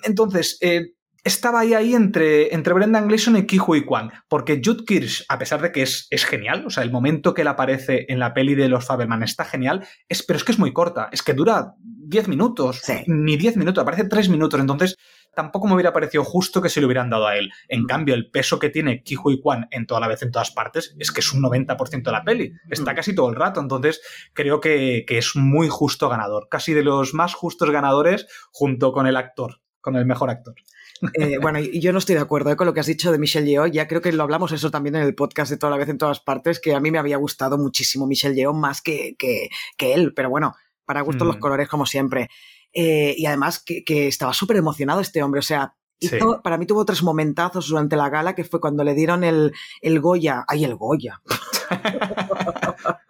[0.02, 0.93] Entonces, eh,
[1.24, 5.38] estaba ahí, ahí entre, entre Brendan Gleeson y Ki Hui Kwan, porque Jude Kirsch, a
[5.38, 8.34] pesar de que es, es, genial, o sea, el momento que él aparece en la
[8.34, 11.32] peli de los Faberman está genial, es, pero es que es muy corta, es que
[11.32, 14.96] dura 10 minutos, ni 10 minutos, aparece 3 minutos, entonces
[15.34, 17.50] tampoco me hubiera parecido justo que se le hubieran dado a él.
[17.68, 20.50] En cambio, el peso que tiene Ki Hui Kwan en toda la vez en todas
[20.50, 24.02] partes es que es un 90% de la peli, está casi todo el rato, entonces
[24.34, 29.06] creo que, que es muy justo ganador, casi de los más justos ganadores junto con
[29.06, 30.54] el actor, con el mejor actor.
[31.14, 33.18] Eh, bueno, y yo no estoy de acuerdo eh, con lo que has dicho de
[33.18, 33.66] Michelle Yeoh.
[33.66, 35.98] Ya creo que lo hablamos eso también en el podcast de toda la vez en
[35.98, 40.12] todas partes, que a mí me había gustado muchísimo Michelle Yeoh más que, que, él,
[40.14, 40.54] pero bueno,
[40.84, 41.40] para gusto los mm.
[41.40, 42.28] colores como siempre.
[42.72, 45.74] Eh, y además que, estaba súper emocionado este hombre, o sea,
[46.42, 50.00] para mí tuvo tres momentazos durante la gala, que fue cuando le dieron el, el
[50.00, 51.22] Goya, ay, el Goya.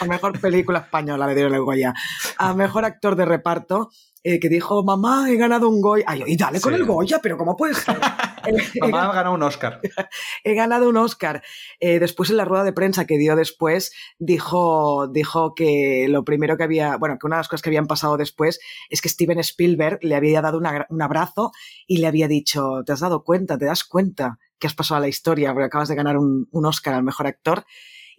[0.00, 1.94] a mejor película española le dieron el Goya.
[2.38, 3.90] A mejor actor de reparto
[4.24, 6.04] eh, que dijo, mamá, he ganado un Goya.
[6.06, 7.98] Ay, y dale con el Goya, pero ¿cómo puedes ser?
[8.80, 9.80] mamá ha ganado un Oscar.
[10.44, 11.42] he ganado un Oscar.
[11.80, 16.56] Eh, después en la rueda de prensa que dio después, dijo, dijo que lo primero
[16.56, 19.38] que había, bueno, que una de las cosas que habían pasado después es que Steven
[19.38, 21.52] Spielberg le había dado un abrazo
[21.86, 23.58] y le había dicho, ¿te has dado cuenta?
[23.58, 26.66] ¿Te das cuenta que has pasado a la historia porque acabas de ganar un, un
[26.66, 27.64] Oscar al mejor actor?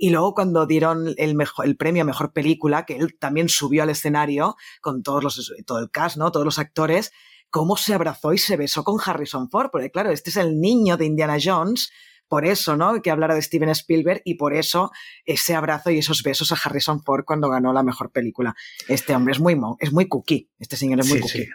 [0.02, 3.84] Y luego cuando dieron el, mejor, el premio a mejor película, que él también subió
[3.84, 6.32] al escenario con todos los, todo el cast, ¿no?
[6.32, 7.12] Todos los actores,
[7.50, 10.96] cómo se abrazó y se besó con Harrison Ford, porque claro, este es el niño
[10.96, 11.92] de Indiana Jones,
[12.30, 13.02] por eso, ¿no?
[13.02, 14.90] Que hablara de Steven Spielberg y por eso
[15.26, 18.56] ese abrazo y esos besos a Harrison Ford cuando ganó la mejor película.
[18.88, 20.50] Este hombre es muy, es muy cookie.
[20.60, 21.40] Este señor es muy cookie.
[21.40, 21.48] Sí.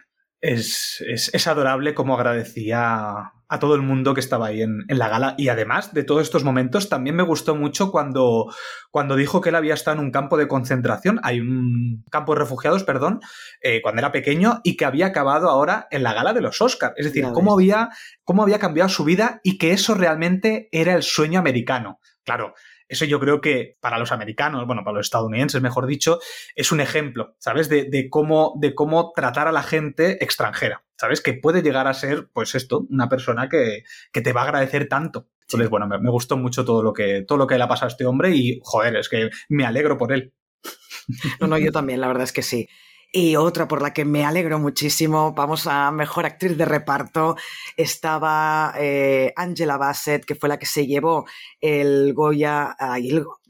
[0.47, 5.09] Es, es, es, adorable como agradecía a todo el mundo que estaba ahí en, la
[5.09, 5.35] gala.
[5.39, 8.53] Y además de todos estos momentos, también me gustó mucho cuando,
[8.91, 12.41] cuando dijo que él había estado en un campo de concentración, hay un campo de
[12.41, 13.21] refugiados, perdón,
[13.63, 16.95] eh, cuando era pequeño y que había acabado ahora en la gala de los Oscars.
[16.97, 17.89] Es decir, cómo había,
[18.25, 22.01] cómo había cambiado su vida y que eso realmente era el sueño americano.
[22.25, 22.55] Claro,
[22.95, 26.19] eso yo creo que para los americanos, bueno, para los estadounidenses, mejor dicho,
[26.55, 27.69] es un ejemplo, ¿sabes?
[27.69, 31.21] De, cómo, de cómo tratar a la gente extranjera, ¿sabes?
[31.21, 35.29] Que puede llegar a ser, pues esto, una persona que, te va a agradecer tanto.
[35.43, 37.93] Entonces, bueno, me, gustó mucho todo lo, que, todo lo que le ha pasado a
[37.93, 40.33] este hombre y, joder, es que me alegro por él.
[41.39, 42.67] No, no, yo también, la verdad es que sí.
[43.17, 47.37] Y otra por la que me alegro muchísimo, vamos a mejor actriz de reparto,
[47.77, 51.25] estaba eh, Angela Bassett, que fue la que se llevó
[51.61, 52.77] el Goya.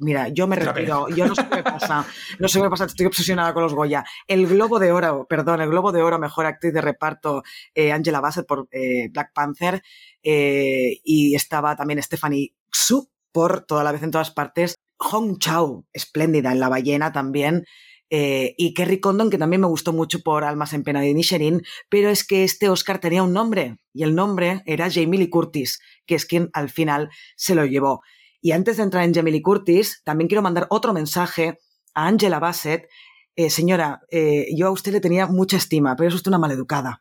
[0.01, 2.05] mira, yo me retiro, yo no sé qué me pasa,
[2.39, 4.05] no sé qué me pasa, estoy obsesionada con los Goya.
[4.27, 7.43] El Globo de Oro, perdón, el Globo de Oro, mejor actriz de reparto,
[7.75, 9.83] eh, Angela Bassett por eh, Black Panther,
[10.23, 14.75] y estaba también Stephanie Xu por toda la vez en todas partes.
[14.99, 17.65] Hong Chao, espléndida en La ballena también.
[18.17, 21.63] Eh, y Kerry Condon, que también me gustó mucho por Almas en Pena de Nisherin,
[21.89, 25.81] pero es que este Oscar tenía un nombre, y el nombre era Jamie Lee Curtis,
[26.07, 28.03] que es quien al final se lo llevó.
[28.41, 31.59] Y antes de entrar en Jamie Lee Curtis, también quiero mandar otro mensaje
[31.93, 32.87] a Angela Bassett.
[33.35, 37.01] Eh, señora, eh, yo a usted le tenía mucha estima, pero es usted una maleducada.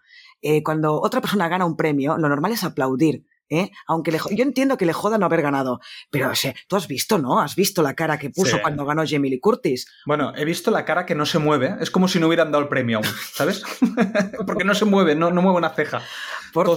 [0.66, 3.24] cuando otra persona gana un premio, lo normal es aplaudir.
[3.54, 3.72] ¿Eh?
[3.88, 6.34] Aunque le, yo entiendo que le joda no haber ganado, pero o
[6.68, 7.40] tú has visto, ¿no?
[7.40, 9.88] Has visto la cara que puso cuando ganó Jamie Lee Curtis.
[10.06, 12.64] Bueno, he visto la cara que no se mueve, es como si no hubieran dado
[12.64, 13.64] el premio aún, ¿sabes?
[14.46, 16.02] Porque no se mueve, no, no mueve una ceja.
[16.54, 16.76] Por Todo.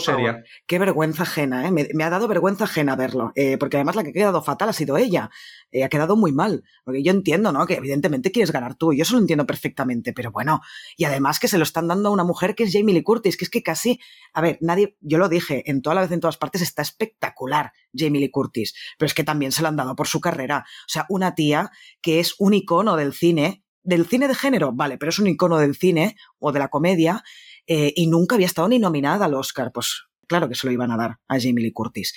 [0.66, 1.70] Qué vergüenza ajena, ¿eh?
[1.70, 4.72] Me, ha dado vergüenza ajena verlo, eh, porque además la que ha quedado fatal ha
[4.72, 5.30] sido ella.
[5.70, 6.64] Eh, ha quedado muy mal.
[6.84, 7.66] Porque yo entiendo, ¿no?
[7.66, 10.60] Que evidentemente quieres ganar tú, y yo eso lo entiendo perfectamente, pero bueno.
[10.96, 13.36] Y además que se lo están dando a una mujer que es Jamie Lee Curtis,
[13.36, 14.00] que es que casi,
[14.32, 17.72] a ver, nadie, yo lo dije, en toda la vez en todas partes está espectacular
[17.94, 20.64] Jamie Lee Curtis, pero es que también se lo han dado por su carrera.
[20.86, 24.98] O sea, una tía que es un icono del cine, del cine de género, vale,
[24.98, 27.22] pero es un icono del cine o de la comedia,
[27.66, 29.72] eh, y nunca había estado ni nominada al Oscar.
[29.72, 32.14] Pues claro que se lo iban a dar a Jamie Lee Curtis.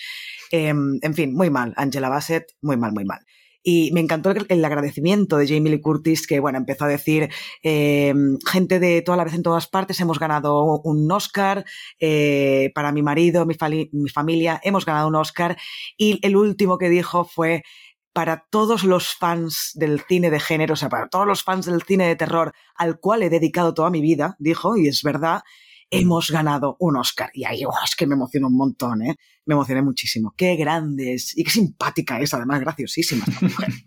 [0.51, 1.73] Em, en fin, muy mal.
[1.77, 3.19] Angela Bassett, muy mal, muy mal.
[3.61, 7.29] Y me encantó el, agradecimiento de Jamie Lee Curtis, que bueno, empezó a decir,
[7.61, 11.65] em, gente de toda la vez en todas partes, hemos ganado un Oscar,
[11.99, 13.57] eh, para mi marido, mi,
[13.91, 15.57] mi familia, hemos ganado un Oscar.
[15.97, 17.63] Y el último que dijo fue,
[18.13, 21.83] para todos los fans del cine de género, o sea, para todos los fans del
[21.83, 25.41] cine de terror al cual he dedicado toda mi vida, dijo, y es verdad,
[25.89, 27.29] hemos ganado un Oscar.
[27.33, 29.15] Y ahí, oh, es que me emocionó un montón, ¿eh?
[29.45, 30.33] Me emocioné muchísimo.
[30.37, 31.37] Qué grande es.
[31.37, 33.69] Y qué simpática es, además, graciosísima esta mujer.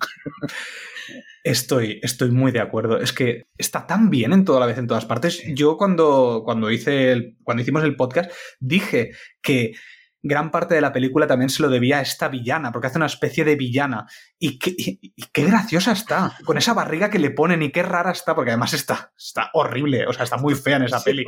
[1.44, 3.00] Estoy, estoy muy de acuerdo.
[3.00, 5.42] Es que está tan bien en toda la vez, en todas partes.
[5.54, 8.30] Yo cuando, cuando hice el, cuando hicimos el podcast,
[8.61, 9.11] dije
[9.42, 9.72] que
[10.22, 13.06] gran parte de la película también se lo debía a esta villana, porque hace una
[13.06, 14.06] especie de villana.
[14.38, 18.12] Y qué, y qué graciosa está, con esa barriga que le ponen y qué rara
[18.12, 21.24] está, porque además está, está horrible, o sea, está muy fea en esa peli,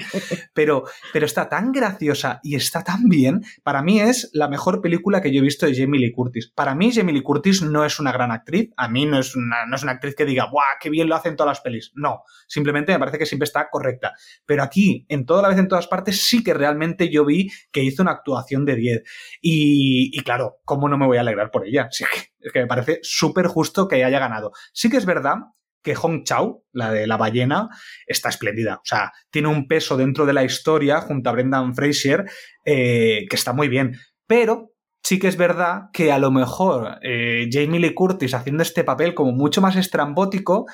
[0.55, 3.43] pero, pero está tan graciosa y está tan bien.
[3.63, 6.53] Para mí es la mejor película que yo he visto de Jamie Lee Curtis.
[6.55, 9.67] Para mí Jamie Lee Curtis no es una gran actriz, a mí no es una,
[9.67, 11.93] no es una actriz que diga, ¡buah, qué bien lo hacen todas las pelis!
[11.95, 14.13] No, simplemente me parece que siempre está correcta.
[14.47, 17.83] Pero aquí, en toda la vez en todas partes, sí que realmente yo vi que
[17.83, 19.03] hizo una actuación de 10.
[19.41, 21.89] Y, claro, ¿cómo no me voy a alegrar por ella?
[21.91, 24.53] es que me parece súper justo que haya ganado.
[24.73, 25.37] Sí que es verdad
[25.85, 27.69] que Hong Chao, la de la ballena,
[28.07, 28.77] está espléndida.
[28.77, 32.25] O sea, tiene un peso dentro de la historia junto a Brendan Fraser
[32.65, 33.97] eh, que está muy bien.
[34.27, 38.83] Pero sí que es verdad que a lo mejor eh, Jamie Lee Curtis haciendo este
[38.83, 40.65] papel como mucho más estrambótico,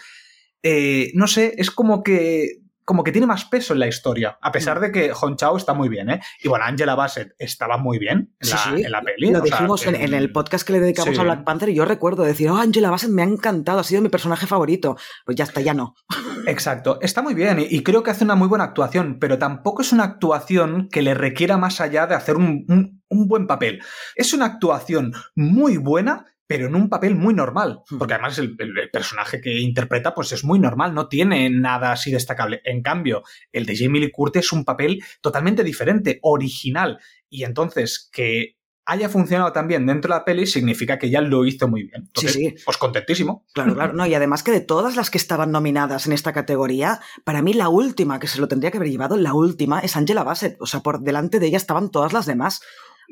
[0.62, 4.50] eh, no sé, es como que como que tiene más peso en la historia, a
[4.50, 4.82] pesar mm.
[4.82, 6.20] de que Hong Chao está muy bien, ¿eh?
[6.42, 9.30] Y bueno, Angela Bassett estaba muy bien en, la, en la, peli.
[9.30, 12.48] Lo dijimos en, el podcast que le dedicamos a Black Panther y yo recuerdo decir,
[12.50, 14.96] oh, Angela Bassett me ha encantado, ha sido mi personaje favorito.
[15.24, 15.94] Pues ya está, ya no.
[16.48, 19.92] Exacto, está muy bien y, creo que hace una muy buena actuación, pero tampoco es
[19.92, 22.66] una actuación que le requiera más allá de hacer un,
[23.08, 23.84] un buen papel.
[24.16, 27.98] Es una actuación muy buena, pero en un papel muy normal, hmm.
[27.98, 28.56] porque además el,
[28.92, 32.60] personaje que interpreta pues es muy normal, no tiene nada así destacable.
[32.64, 38.10] En cambio, el de Jamie Lee Curtis es un papel totalmente diferente, original, y entonces
[38.12, 42.10] que haya funcionado también dentro de la peli significa que ya lo hizo muy bien.
[42.16, 42.54] sí, sí.
[42.64, 43.46] Pues contentísimo.
[43.54, 43.92] Claro, claro.
[43.92, 47.52] No, y además que de todas las que estaban nominadas en esta categoría, para mí
[47.52, 50.56] la última que se lo tendría que haber llevado, la última, es Angela Bassett.
[50.60, 52.60] O sea, por delante de ella estaban todas las demás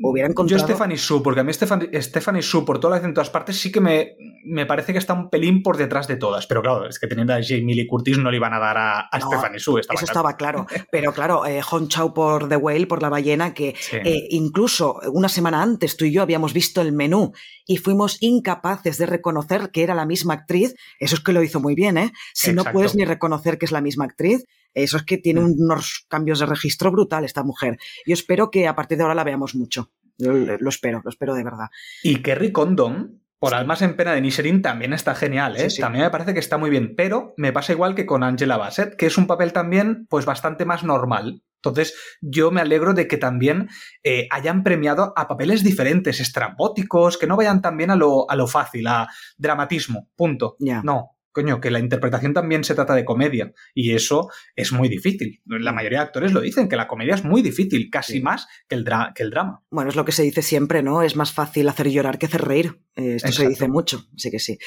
[0.02, 0.60] hubiera encontrado...
[0.60, 3.58] Yo Stephanie Sue, porque a mí Stephanie, Stephanie Sue, por todas las en todas partes,
[3.58, 6.46] sí que me, me, parece que está un pelín por detrás de todas.
[6.46, 9.20] Pero claro, es que teniendo a Jamie Lee Curtis no le iban a dar a,
[9.20, 9.80] Stephanie Sue.
[9.80, 10.66] eso estaba claro.
[10.90, 15.28] Pero claro, eh, Hong Chao por The Whale, por La Ballena, que eh, incluso una
[15.28, 17.32] semana antes tú y yo habíamos visto el menú
[17.66, 20.74] y fuimos incapaces de reconocer que era la misma actriz.
[20.98, 22.12] Eso es que lo hizo muy bien, ¿eh?
[22.34, 25.54] Si no puedes ni reconocer que es la misma actriz, eso es que tiene mm.
[25.58, 27.78] unos cambios de registro brutal esta mujer.
[28.06, 29.90] Yo espero que a partir de ahora la veamos mucho.
[30.18, 31.68] lo espero, lo espero de verdad.
[32.02, 35.68] Y Kerry Condon, por Almas en Pena de Nisherin también está genial, ¿eh?
[35.78, 38.96] También me parece que está muy bien, pero me pasa igual que con Angela Bassett,
[38.96, 41.42] que es un papel también pues bastante más normal.
[41.62, 43.68] Entonces, yo me alegro de que también
[44.04, 48.46] eh, hayan premiado a papeles diferentes, estrambóticos, que no vayan también a lo, a lo
[48.46, 50.56] fácil, a dramatismo, punto.
[50.84, 55.40] No, coño, que la interpretación también se trata de comedia y eso es muy difícil.
[55.46, 58.74] La mayoría de actores lo dicen, que la comedia es muy difícil, casi más que
[58.74, 59.62] el, que el drama.
[59.70, 61.02] Bueno, es lo que se dice siempre, ¿no?
[61.02, 62.80] Es más fácil hacer llorar que hacer reír.
[62.96, 64.58] Eh, esto se dice mucho, así que sí.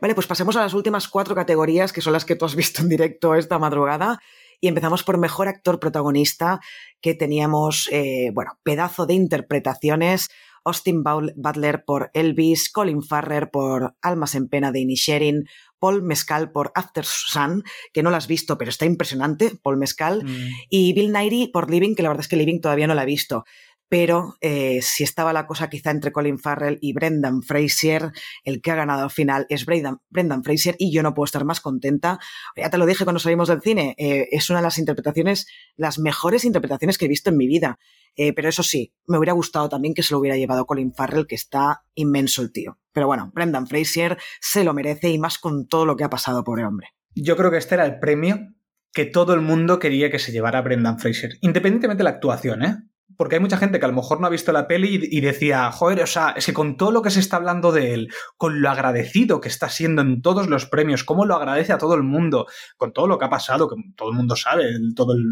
[0.00, 2.80] Vale, pues pasemos a las últimas cuatro categorías, que son las que tú has visto
[2.80, 4.18] en directo esta madrugada.
[4.62, 6.60] Y empezamos por mejor actor protagonista,
[7.02, 10.28] que teníamos, eh, bueno, pedazo de interpretaciones.
[10.64, 15.44] Austin Butler por Elvis, Colin Farrer por Almas en Pena de Inisherin,
[15.84, 20.24] Paul Mescal por After Sun, que no la has visto, pero está impresionante, Paul Mescal,
[20.24, 20.48] mm.
[20.70, 23.06] y Bill Nighy por Living, que la verdad es que Living todavía no la he
[23.06, 23.44] visto.
[23.90, 28.12] Pero eh, si estaba la cosa quizá entre Colin Farrell y Brendan Fraser,
[28.44, 31.44] el que ha ganado al final es Brendan, Brendan Fraser y yo no puedo estar
[31.44, 32.18] más contenta.
[32.56, 35.98] Ya te lo dije cuando salimos del cine, eh, es una de las interpretaciones, las
[35.98, 37.78] mejores interpretaciones que he visto en mi vida.
[38.16, 41.26] Eh, pero eso sí, me hubiera gustado también que se lo hubiera llevado Colin Farrell,
[41.26, 42.78] que está inmenso el tío.
[42.92, 46.44] Pero bueno, Brendan Fraser se lo merece y más con todo lo que ha pasado,
[46.44, 46.88] pobre hombre.
[47.14, 48.54] Yo creo que este era el premio
[48.92, 52.76] que todo el mundo quería que se llevara Brendan Fraser, independientemente de la actuación, ¿eh?
[53.16, 55.70] Porque hay mucha gente que a lo mejor no ha visto la peli y, decía,
[55.70, 58.60] joder, o sea, es que con todo lo que se está hablando de él, con
[58.60, 62.02] lo agradecido que está siendo en todos los premios, cómo lo agradece a todo el
[62.02, 62.46] mundo,
[62.76, 64.64] con todo lo que ha pasado, que todo el mundo sabe,
[64.96, 65.22] todo el,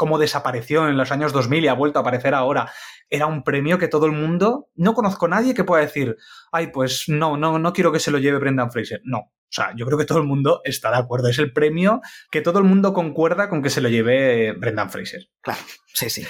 [0.00, 2.72] cómo desapareció en los años 2000 y ha vuelto a aparecer ahora,
[3.10, 6.16] era un premio que todo el mundo, no conozco a nadie que pueda decir,
[6.52, 9.02] ay, pues no, no, no quiero que se lo lleve Brendan Fraser.
[9.04, 11.28] No, o sea, yo creo que todo el mundo está de acuerdo.
[11.28, 15.28] Es el premio que todo el mundo concuerda con que se lo lleve Brendan Fraser.
[15.42, 15.60] Claro,
[15.92, 16.24] sí, sí.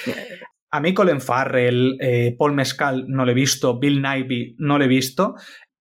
[0.73, 4.85] A mí Colin Farrell, eh, Paul Mescal no lo he visto, Bill Nighy no lo
[4.85, 5.37] he visto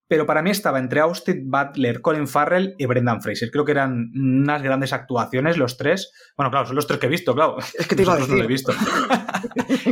[0.09, 3.51] pero para mí estaba entre Austin Butler, Colin Farrell y Brendan Fraser.
[3.51, 6.11] Creo que eran unas grandes actuaciones los tres.
[6.35, 7.57] Bueno, claro, son los tres que he visto, claro.
[7.77, 8.31] Es que te iba a decir.
[8.31, 8.73] no lo he visto.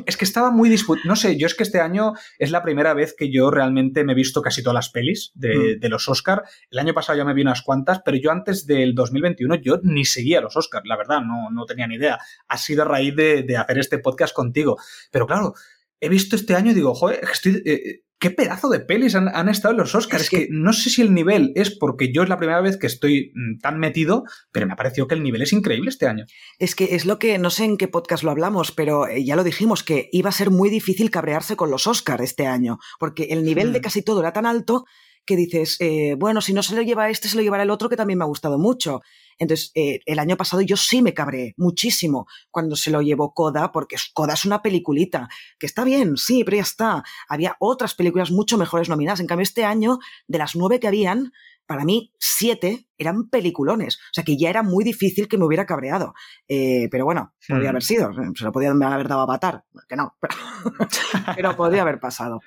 [0.08, 1.08] es que estaba muy disputado.
[1.08, 4.14] No sé, yo es que este año es la primera vez que yo realmente me
[4.14, 5.86] he visto casi todas las pelis de, mm.
[5.88, 6.42] los Oscar.
[6.72, 10.04] El año pasado ya me vi unas cuantas, pero yo antes del 2021 yo ni
[10.04, 12.18] seguía los Oscars, la verdad, no, no tenía ni idea.
[12.48, 14.78] Ha sido a raíz de, hacer este podcast contigo.
[15.12, 15.54] Pero claro,
[16.00, 19.74] he visto este año y digo, joder, estoy, eh, qué pedazo de pelis han, estado
[19.74, 20.24] en los Oscars.
[20.24, 20.48] Es que...
[20.50, 23.60] no sé si el nivel es porque yo es la primera vez que estoy mm,
[23.60, 26.26] tan metido, pero me ha parecido que el nivel es increíble este año.
[26.60, 29.36] Es que es lo que, no sé en qué podcast lo hablamos, pero eh, ya
[29.36, 33.28] lo dijimos, que iba a ser muy difícil cabrearse con los Oscars este año, porque
[33.30, 33.84] el nivel de mm.
[33.84, 34.86] casi todo era tan alto
[35.28, 37.90] que dices, eh, bueno, si no se lo lleva este, se lo llevará el otro,
[37.90, 39.02] que también me ha gustado mucho.
[39.38, 43.72] Entonces, eh, el año pasado yo sí me cabré muchísimo cuando se lo llevó Coda,
[43.72, 45.30] porque Coda es una peliculita,
[45.60, 47.04] que está bien, sí, pero ya está.
[47.30, 49.20] Había otras películas mucho mejores nominadas.
[49.20, 51.32] En cambio, este año, de las nueve que habían,
[51.68, 53.98] para mí, siete eran peliculones.
[53.98, 56.14] O sea que ya era muy difícil que me hubiera cabreado.
[56.48, 58.10] Eh, pero bueno, podría haber sido.
[58.36, 59.66] Se lo podían haber dado a Avatar.
[59.88, 60.34] Que no, pero,
[61.36, 62.40] pero podría haber pasado.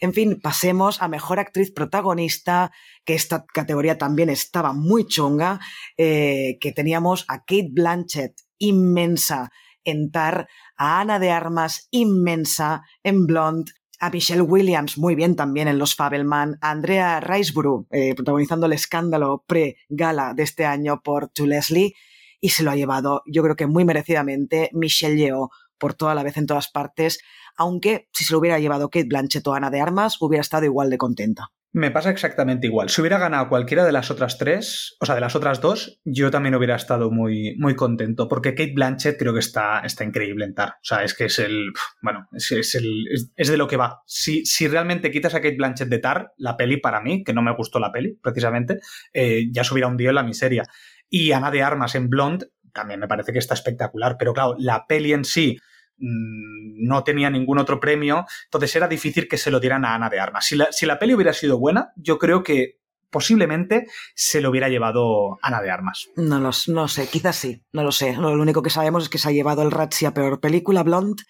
[0.00, 2.70] En fin, pasemos a mejor actriz protagonista,
[3.04, 5.58] que esta categoría también estaba muy chunga,
[5.96, 9.50] eh, que teníamos a Kate Blanchett, inmensa
[9.84, 15.68] en Tar, a Ana de Armas, inmensa en Blonde, a Michelle Williams, muy bien también
[15.68, 21.28] en Los Fabelman, a Andrea Riseborough, eh, protagonizando el escándalo pre-gala de este año por
[21.28, 21.94] To Leslie,
[22.40, 26.22] y se lo ha llevado, yo creo que muy merecidamente, Michelle Yeoh por toda la
[26.22, 27.20] vez en todas partes,
[27.56, 30.90] aunque si se lo hubiera llevado Kate Blanchett o Ana de Armas, hubiera estado igual
[30.90, 31.52] de contenta.
[31.72, 32.88] Me pasa exactamente igual.
[32.88, 36.30] Si hubiera ganado cualquiera de las otras tres, o sea, de las otras dos, yo
[36.30, 40.54] también hubiera estado muy, muy contento, porque Kate Blanchett creo que está, está increíble en
[40.54, 40.70] Tar.
[40.70, 41.72] O sea, es que es el.
[42.02, 43.06] Bueno, es, el,
[43.36, 44.00] es, de lo que va.
[44.06, 47.42] Si, si, realmente quitas a Kate Blanchett de Tar, la peli para mí, que no
[47.42, 48.80] me gustó la peli, precisamente,
[49.12, 50.64] eh, ya se hubiera hundido en la miseria.
[51.10, 54.86] Y Ana de Armas en Blonde también me parece que está espectacular, pero claro, la
[54.86, 55.58] peli en sí
[55.98, 60.20] no tenía ningún otro premio, entonces era difícil que se lo dieran a Ana de
[60.20, 60.46] Armas.
[60.46, 62.78] Si la, si la peli hubiera sido buena, yo creo que
[63.10, 66.08] posiblemente se lo hubiera llevado Ana de Armas.
[66.16, 68.14] No, lo, no sé, quizás sí, no lo sé.
[68.14, 71.22] Lo único que sabemos es que se ha llevado el Razzie a peor película, Blonde,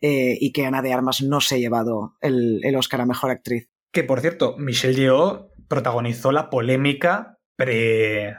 [0.00, 3.30] eh, y que Ana de Armas no se ha llevado el, el Oscar a mejor
[3.30, 3.68] actriz.
[3.92, 8.34] Que por cierto, Michelle Yeoh protagonizó la polémica pre,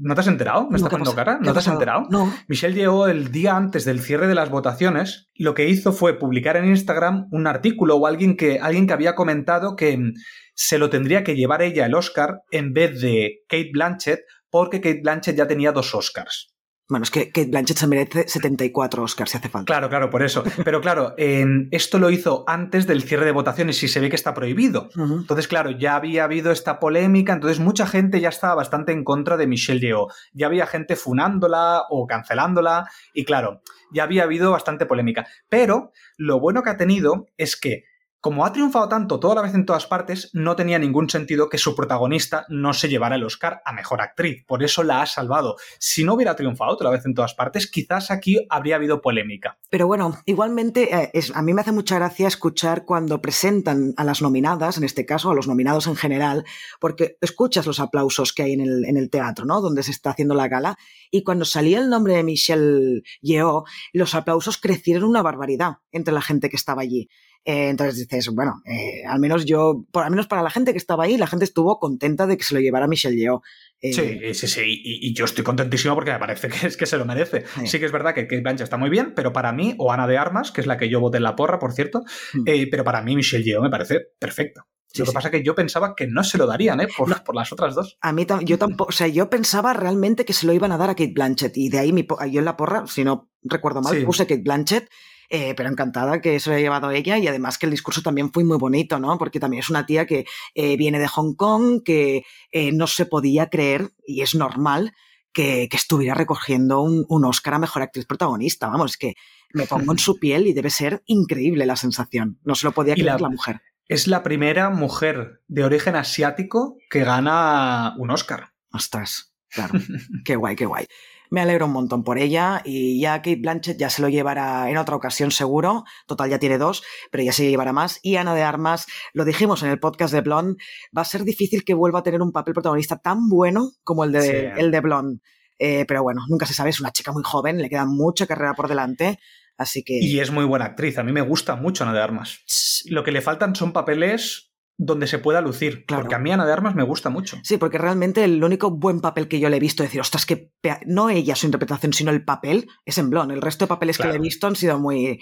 [0.00, 0.68] ¿No te has enterado?
[0.68, 1.38] ¿Me está poniendo cara?
[1.40, 2.02] ¿No te has enterado?
[2.10, 2.32] No.
[2.48, 5.30] Michelle llegó el día antes del cierre de las votaciones.
[5.34, 9.14] Lo que hizo fue publicar en Instagram un artículo o alguien que, alguien que había
[9.14, 10.14] comentado que mm,
[10.54, 14.20] se lo tendría que llevar ella el Oscar en vez de Kate Blanchett,
[14.50, 16.52] porque Kate Blanchett ya tenía dos Oscars.
[16.90, 19.66] Bueno, es que Kate Blanchett se merece 74 Oscars si hace falta.
[19.66, 20.42] Claro, claro, por eso.
[20.64, 24.32] Pero claro, esto lo hizo antes del cierre de votaciones y se ve que está
[24.32, 24.88] prohibido.
[24.96, 29.36] Entonces, claro, ya había habido esta polémica, entonces mucha gente ya estaba bastante en contra
[29.36, 30.08] de Michelle Yeoh.
[30.32, 33.60] Ya había gente funándola o cancelándola y claro,
[33.92, 35.26] ya había habido bastante polémica.
[35.50, 37.84] Pero lo bueno que ha tenido es que
[38.20, 41.58] como ha triunfado tanto toda la vez en todas partes, no tenía ningún sentido que
[41.58, 44.44] su protagonista no se llevara el Oscar a Mejor Actriz.
[44.46, 45.56] Por eso la ha salvado.
[45.78, 49.58] Si no hubiera triunfado toda la vez en todas partes, quizás aquí habría habido polémica.
[49.70, 54.20] Pero bueno, igualmente eh, a mí me hace mucha gracia escuchar cuando presentan a las
[54.20, 56.44] nominadas, en este caso a los nominados en general,
[56.80, 59.60] porque escuchas los aplausos que hay en el, en el teatro, ¿no?
[59.60, 60.76] Donde se está haciendo la gala.
[61.10, 66.20] Y cuando salía el nombre de Michelle Yeoh, los aplausos crecieron una barbaridad entre la
[66.20, 67.08] gente que estaba allí.
[67.44, 70.78] Eh, entonces dices, bueno, eh, al menos yo, por al menos para la gente que
[70.78, 73.40] estaba ahí, la gente estuvo contenta de que se lo llevara Michelle Yeoh.
[73.80, 76.98] Eh, sí, sí, sí, y, yo estoy contentísimo porque me parece que es que se
[76.98, 77.44] lo merece.
[77.64, 80.06] Sí, que es verdad que Kate Blanchett está muy bien, pero para mí, o Ana
[80.06, 82.02] de Armas, que es la que yo voté en la porra, por cierto,
[82.34, 82.44] hmm.
[82.70, 84.66] pero para mí Michelle Yeoh me parece perfecto.
[84.98, 86.88] lo que pasa es que yo pensaba que no se lo darían, ¿eh?
[86.94, 87.96] Por, por las otras dos.
[88.02, 90.90] A mí yo tampoco, o sea, yo pensaba realmente que se lo iban a dar
[90.90, 91.56] a Kate Blanchett.
[91.56, 94.90] Y de ahí mi, yo en la porra, si no recuerdo mal, puse Kate Blanchett
[95.30, 98.32] eh, pero encantada que eso lo haya llevado ella y además que el discurso también
[98.32, 99.18] fue muy bonito, ¿no?
[99.18, 100.24] Porque también es una tía que
[100.54, 104.94] eh, viene de Hong Kong, que eh, no se podía creer, y es normal,
[105.32, 108.68] que, que estuviera recogiendo un, un, Oscar a Mejor Actriz Protagonista.
[108.68, 109.14] Vamos, es que
[109.52, 112.38] me pongo en su piel y debe ser increíble la sensación.
[112.42, 113.60] No se lo podía creer la, mujer.
[113.86, 118.52] Es la primera mujer de origen asiático que gana un Oscar.
[118.72, 119.78] Ostras, claro.
[120.24, 120.86] qué guay, qué guay.
[121.30, 124.76] Me alegro un montón por ella y ya Kate Blanchett ya se lo llevará en
[124.76, 125.84] otra ocasión seguro.
[126.06, 128.00] Total, ya tiene dos, pero ya se llevará más.
[128.02, 130.62] Y Ana de Armas, lo dijimos en el podcast de Blonde,
[130.96, 134.12] va a ser difícil que vuelva a tener un papel protagonista tan bueno como el
[134.12, 135.20] de, el de Blonde.
[135.58, 138.54] Eh, pero bueno, nunca se sabe, es una chica muy joven, le queda mucha carrera
[138.54, 139.18] por delante.
[139.56, 139.98] Así que...
[140.00, 142.40] Y es muy buena actriz, a mí me gusta mucho Ana de Armas.
[142.86, 144.47] Lo que le faltan son papeles
[144.78, 145.84] donde se pueda lucir.
[145.86, 147.36] Porque a mí Ana de Armas me gusta mucho.
[147.42, 150.52] Sí, porque realmente el único buen papel que yo le he visto decir, ostras, que
[150.86, 153.32] no ella su interpretación, sino el papel, es en Blon.
[153.32, 155.18] El resto de papeles que le he visto han sido muy.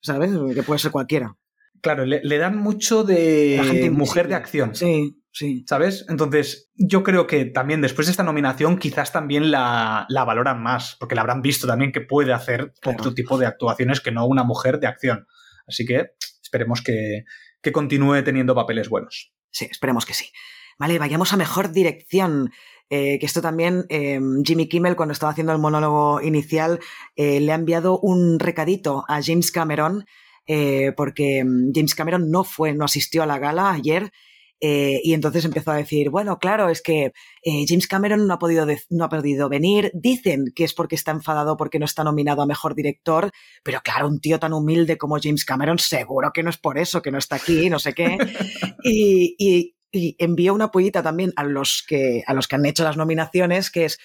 [0.00, 0.30] ¿Sabes?
[0.54, 1.36] Que puede ser cualquiera.
[1.82, 4.74] Claro, le, dan mucho de mujer de acción.
[4.74, 5.64] Sí, sí.
[5.68, 6.06] ¿Sabes?
[6.08, 10.96] Entonces, yo creo que también después de esta nominación, quizás también la, la valoran más,
[11.00, 14.44] porque la habrán visto también que puede hacer otro tipo de actuaciones que no una
[14.44, 15.26] mujer de acción.
[15.66, 16.12] Así que
[16.42, 17.24] esperemos que,
[17.62, 19.32] que continúe teniendo papeles buenos.
[19.50, 20.26] Sí, esperemos que sí.
[20.78, 22.52] Vale, vayamos a mejor dirección.
[22.90, 26.80] Eh, que esto también em, Jimmy Kimmel, cuando estaba haciendo el monólogo inicial,
[27.16, 30.06] eh, le ha enviado un recadito a James Cameron,
[30.46, 34.10] eh, porque em, James Cameron no fue, no asistió a la gala ayer.
[34.60, 37.12] Y entonces empezó a decir, bueno, claro, es que
[37.44, 39.90] James Cameron no ha, podido no ha podido venir.
[39.94, 43.30] Dicen que es porque está enfadado porque no está nominado a mejor director,
[43.62, 47.02] pero claro, un tío tan humilde como James Cameron, seguro que no es por eso,
[47.02, 48.18] que no está aquí, no sé qué.
[48.84, 52.96] y y envió una pollita también a los que, a los que han hecho las
[52.96, 53.98] nominaciones, que es,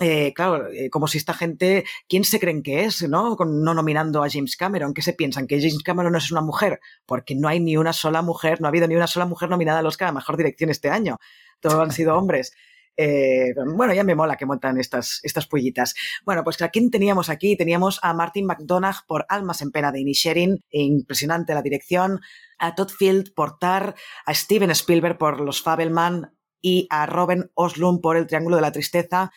[0.00, 3.36] eh, claro, eh, como si esta gente, ¿quién se creen que es, no?
[3.36, 5.46] no nominando a James Cameron, ¿qué se piensan?
[5.46, 6.80] ¿Que James Cameron no es una mujer?
[7.04, 9.80] Porque no hay ni una sola mujer, no ha habido ni una sola mujer nominada
[9.80, 11.18] al Oscar a Mejor Dirección este año.
[11.60, 12.52] Todos han sido hombres.
[12.96, 15.94] Eh, bueno, ya me mola que montan estas, estas pollitas.
[16.24, 17.56] Bueno, pues ¿a quién teníamos aquí?
[17.56, 22.20] Teníamos a Martin McDonagh por Almas en pena de Inisherin, impresionante la dirección,
[22.58, 23.94] a Todd Field por Tar,
[24.26, 28.72] a Steven Spielberg por Los Fabelman y a Robin Oslund por El Triángulo de la
[28.72, 29.30] Tristeza.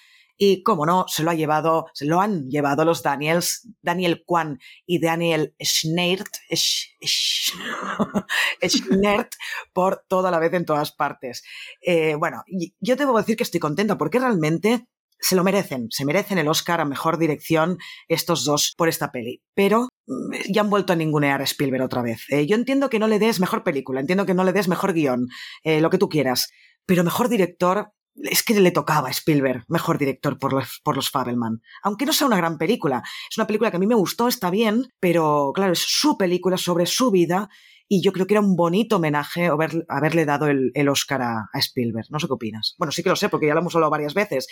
[0.45, 4.59] Y, como no, se lo ha llevado, se lo han llevado los Daniels, Daniel Kwan
[4.85, 6.27] y Daniel Schneirt,
[9.73, 11.43] por toda la vez en todas partes.
[11.81, 12.43] Eh, bueno,
[12.81, 14.85] yo debo decir que estoy contenta porque realmente
[15.17, 17.77] se lo merecen, se merecen el Oscar a mejor dirección
[18.09, 19.41] estos dos por esta peli.
[19.53, 22.25] Pero mm, ya han vuelto a ningunear a Spielberg otra vez.
[22.29, 24.91] Eh, yo entiendo que no le des mejor película, entiendo que no le des mejor
[24.91, 25.29] guion,
[25.63, 26.49] eh, lo que tú quieras,
[26.85, 31.09] pero mejor director es que le tocaba a Spielberg, mejor director por los, por los
[31.09, 31.61] Fabelman.
[31.81, 33.03] Aunque no sea una gran película.
[33.29, 36.57] Es una película que a mí me gustó, está bien, pero claro, es su película
[36.57, 37.49] sobre su vida
[37.87, 39.49] y yo creo que era un bonito homenaje
[39.87, 42.07] haberle dado el, Oscar a, Spielberg.
[42.09, 42.75] No sé qué opinas.
[42.77, 44.47] Bueno, sí que lo sé, porque ya lo hemos hablado varias veces.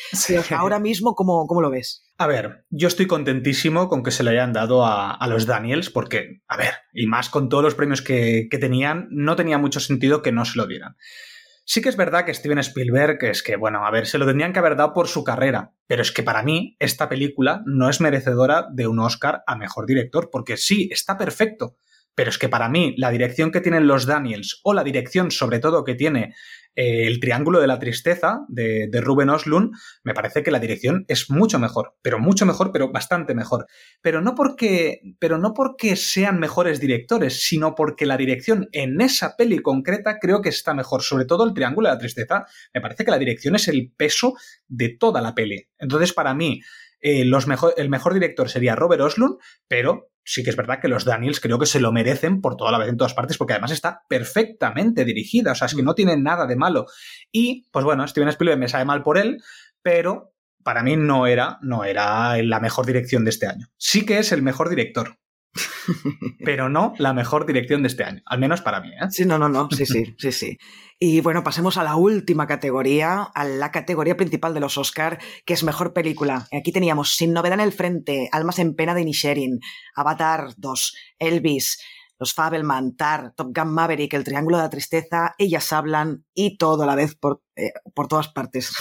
[0.52, 2.06] ahora mismo, ¿cómo, ¿cómo, lo ves?
[2.18, 6.42] A ver, yo estoy contentísimo con que se le hayan dado a, los Daniels, porque,
[6.48, 10.22] a ver, y más con todos los premios que, que tenían, no tenía mucho sentido
[10.22, 10.96] que no se lo dieran.
[11.74, 14.52] Sí que es verdad que Steven Spielberg, es que, bueno, a ver, se lo tendrían
[14.52, 18.02] que haber dado por su carrera, pero es que para mí esta película no es
[18.02, 21.78] merecedora de un Oscar a Mejor Director, porque sí, está perfecto,
[22.16, 25.60] pero es que para mí la dirección que tienen los Daniels o la dirección sobre
[25.60, 26.34] todo que tiene
[26.74, 29.72] eh, el Triángulo de la Tristeza de, de, Ruben Oslund,
[30.04, 33.66] me parece que la dirección es mucho mejor, pero mucho mejor, pero bastante mejor.
[34.02, 39.36] Pero no porque, pero no porque sean mejores directores, sino porque la dirección en esa
[39.36, 41.02] peli concreta creo que está mejor.
[41.02, 44.36] Sobre todo el Triángulo de la Tristeza, me parece que la dirección es el peso
[44.68, 45.68] de toda la peli.
[45.78, 46.62] Entonces, para mí,
[47.02, 49.38] eh, los mejor, el mejor director sería Robert Oslund,
[49.68, 52.72] pero sí que es verdad que los Daniels creo que se lo merecen por toda
[52.72, 55.96] la vez en todas partes, porque además está perfectamente dirigida, o sea, es que no
[55.96, 56.86] tiene nada de malo.
[57.32, 59.42] Y, pues bueno, Steven Spielberg me sabe mal por él,
[59.82, 60.34] pero
[60.64, 63.68] para mí no era, no era la mejor dirección de este año.
[63.78, 65.18] Sí que es el mejor director,
[66.44, 68.90] pero no la mejor dirección de este año, al menos para mí.
[68.90, 69.08] ¿eh?
[69.10, 70.58] Sí, no, no, no, sí, sí, sí, sí.
[71.00, 75.54] Y bueno, pasemos a la última categoría, a la categoría principal de los Oscar, que
[75.54, 76.48] es mejor película.
[76.58, 79.60] Aquí teníamos Sin novedad en el frente, Almas en pena de Nisherin,
[79.96, 81.82] Avatar 2, Elvis,
[82.20, 86.84] Los Fabelman, Tar, Top Gun Maverick, El Triángulo de la Tristeza, Ellas hablan y todo
[86.84, 88.72] a la vez por, eh, por todas partes.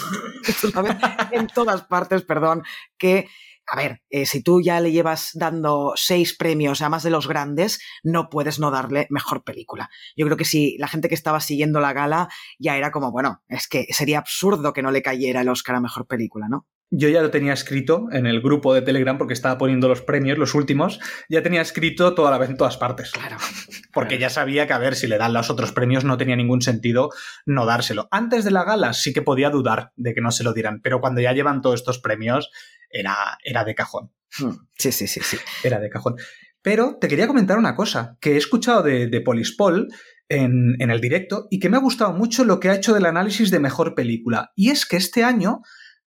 [1.32, 2.62] en todas partes, perdón,
[2.98, 3.28] que
[3.70, 7.28] a ver, eh, si tú ya le llevas dando seis premios a más de los
[7.28, 9.90] grandes, no puedes no darle mejor película.
[10.16, 13.42] Yo creo que si la gente que estaba siguiendo la gala ya era como, bueno,
[13.48, 16.66] es que sería absurdo que no le cayera el Oscar a mejor película, ¿no?
[16.92, 20.36] Yo ya lo tenía escrito en el grupo de Telegram porque estaba poniendo los premios,
[20.36, 20.98] los últimos,
[21.28, 23.12] ya tenía escrito toda la vez en todas partes.
[23.12, 23.36] Claro.
[23.92, 26.62] Porque ya sabía que a ver si le dan los otros premios no tenía ningún
[26.62, 27.10] sentido
[27.46, 28.08] no dárselo.
[28.10, 31.00] Antes de la gala sí que podía dudar de que no se lo dieran, pero
[31.00, 32.50] cuando ya llevan todos estos premios
[32.91, 34.12] era, era de cajón.
[34.38, 34.66] Hmm.
[34.78, 35.36] Sí, sí, sí, sí.
[35.64, 36.16] Era de cajón.
[36.62, 39.88] Pero te quería comentar una cosa que he escuchado de, de Polispol
[40.28, 43.07] en, en el directo y que me ha gustado mucho lo que ha hecho del
[43.07, 44.53] análisis de mejor película.
[44.55, 45.62] Y es que este año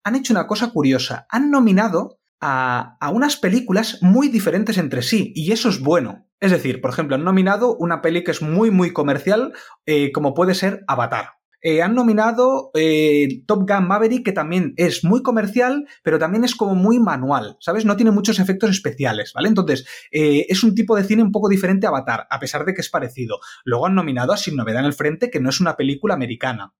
[0.03, 1.27] han hecho una cosa curiosa.
[1.29, 6.27] Han nominado a, a, unas películas muy diferentes entre sí, y eso es bueno.
[6.39, 9.53] Es decir, por ejemplo, han nominado una peli que es muy, muy comercial,
[9.85, 11.38] eh, como puede ser Avatar.
[11.61, 16.55] Eh, han nominado eh, Top Gun Maverick, que también es muy comercial, pero también es
[16.55, 17.85] como muy manual, ¿sabes?
[17.85, 19.49] No tiene muchos efectos especiales, ¿vale?
[19.49, 22.73] Entonces, eh, es un tipo de cine un poco diferente a Avatar, a pesar de
[22.73, 23.39] que es parecido.
[23.65, 26.73] Luego han nominado a Sin Novedad en el Frente, que no es una película americana.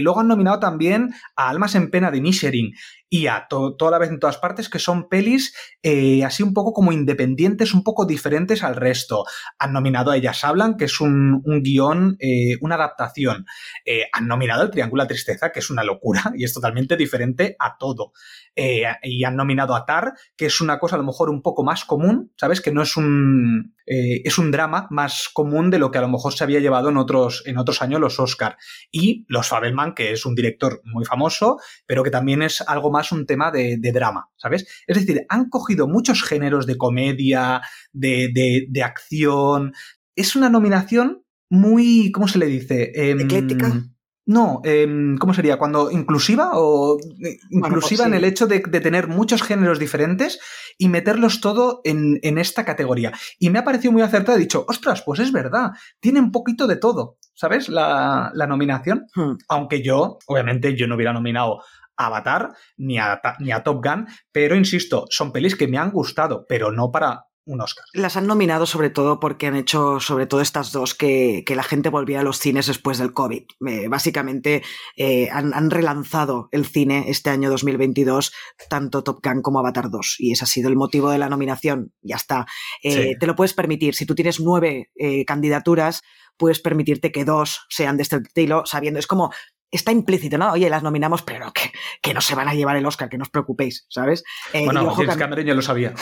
[0.00, 2.72] luego han nominado también a Almas en Pena de Nishering.
[3.14, 5.54] Y a toda la vez en todas partes, que son pelis
[5.84, 9.24] eh, así un poco como independientes, un poco diferentes al resto.
[9.60, 13.46] Han nominado a Ellas Hablan, que es un, guion, eh, una adaptación.
[13.84, 17.54] Eh, han nominado El Triángulo de Tristeza, que es una locura y es totalmente diferente
[17.60, 18.14] a todo.
[18.56, 21.84] y han nominado a Tar, que es una cosa a lo mejor un poco más
[21.84, 22.60] común, ¿sabes?
[22.60, 26.34] Que no es un, es un drama más común de lo que a lo mejor
[26.34, 28.56] se había llevado en otros, en otros años los Oscar.
[28.90, 33.03] Y Los Fabelman, que es un director muy famoso, pero que también es algo más
[33.12, 34.66] un tema de, drama, ¿sabes?
[34.86, 39.72] Es decir, han cogido muchos géneros de comedia, de, acción.
[40.16, 42.92] Es una nominación muy, ¿cómo se le dice?
[42.94, 43.84] Em, Ecléctica.
[44.26, 45.58] No, em, ¿cómo sería?
[45.58, 50.40] Cuando inclusiva o eh, inclusiva en el hecho de, tener muchos géneros diferentes
[50.78, 53.12] y meterlos todo en, esta categoría.
[53.38, 54.38] Y me ha parecido muy acertado.
[54.38, 57.68] He dicho, ostras, pues es verdad, tiene un poquito de todo, ¿sabes?
[57.68, 59.06] La, nominación.
[59.14, 59.34] Hmm.
[59.48, 61.60] Aunque yo, obviamente, yo no hubiera nominado
[61.96, 66.46] Avatar ni a, ni a Top Gun, pero insisto, son pelis que me han gustado,
[66.48, 67.84] pero no para un Oscar.
[67.92, 71.88] Las han nominado sobre todo porque han hecho sobre todo estas dos que, la gente
[71.88, 73.42] volvía a los cines después del COVID.
[73.66, 74.62] Eh, básicamente
[74.96, 78.32] eh, han, relanzado el cine este año 2022,
[78.68, 81.92] tanto Top Gun como Avatar 2, y ese ha sido el motivo de la nominación.
[82.02, 82.46] Ya está.
[82.82, 83.94] Eh, te lo puedes permitir.
[83.94, 84.90] Si tú tienes nueve
[85.26, 86.02] candidaturas,
[86.36, 89.32] puedes permitirte que dos sean de este estilo, sabiendo, es como
[89.70, 90.52] está implícito, ¿no?
[90.52, 93.22] Oye, las nominamos, pero que, que no se van a llevar el Oscar, que no
[93.22, 94.22] os preocupéis, ¿sabes?
[94.52, 95.94] Eh, bueno, James Cameron ya lo sabía.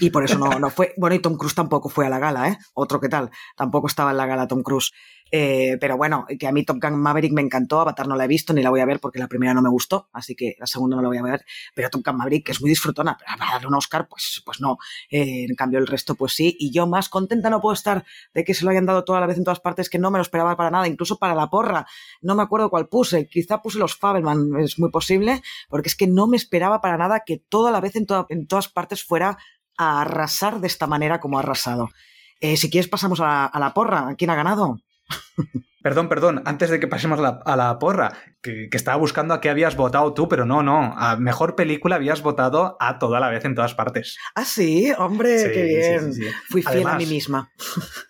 [0.00, 0.94] Y por eso no, no fue.
[0.96, 2.58] Bueno, y Tom Cruise tampoco fue a la gala, ¿eh?
[2.74, 3.30] Otro que tal.
[3.56, 4.92] Tampoco estaba en la gala Tom Cruise.
[5.34, 8.28] Eh, pero bueno, que a mí Top Gun Maverick me encantó, Avatar no la he
[8.28, 10.66] visto ni la voy a ver porque la primera no me gustó, así que la
[10.66, 13.52] segunda no la voy a ver, pero Top Gun Maverick es muy disfrutona, pero a
[13.52, 14.76] darle un Oscar, pues, pues no.
[15.10, 18.04] Eh, en cambio el resto, pues sí, y yo más contenta no puedo estar
[18.34, 20.18] de que se lo hayan dado toda la vez en todas partes, que no me
[20.18, 21.86] lo esperaba para nada, incluso para la porra,
[22.20, 26.08] no me acuerdo cuál puse, quizá puse los Fabelman, es muy posible, porque es que
[26.08, 29.38] no me esperaba para nada que toda la vez en, en todas partes fuera
[29.78, 31.88] a arrasar de esta manera como ha arrasado.
[32.40, 34.76] Eh, si quieres pasamos a, a la porra, ¿quién ha ganado?
[35.82, 39.74] Perdón, perdón, antes de que pasemos a la porra, que, estaba buscando a qué habías
[39.74, 43.56] votado tú, pero no, no, a mejor película habías votado a toda la vez en
[43.56, 44.16] todas partes.
[44.36, 46.12] Ah, sí, hombre, qué bien.
[46.48, 47.50] Fui fiel a mí misma.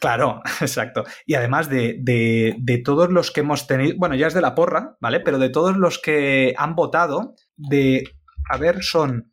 [0.01, 1.05] Claro, exacto.
[1.25, 4.99] Y además de, de, todos los que hemos tenido, bueno, ya es de la porra,
[5.01, 5.21] ¿vale?
[5.21, 8.05] Pero de todos los que han votado, de,
[8.51, 9.33] a ver, son,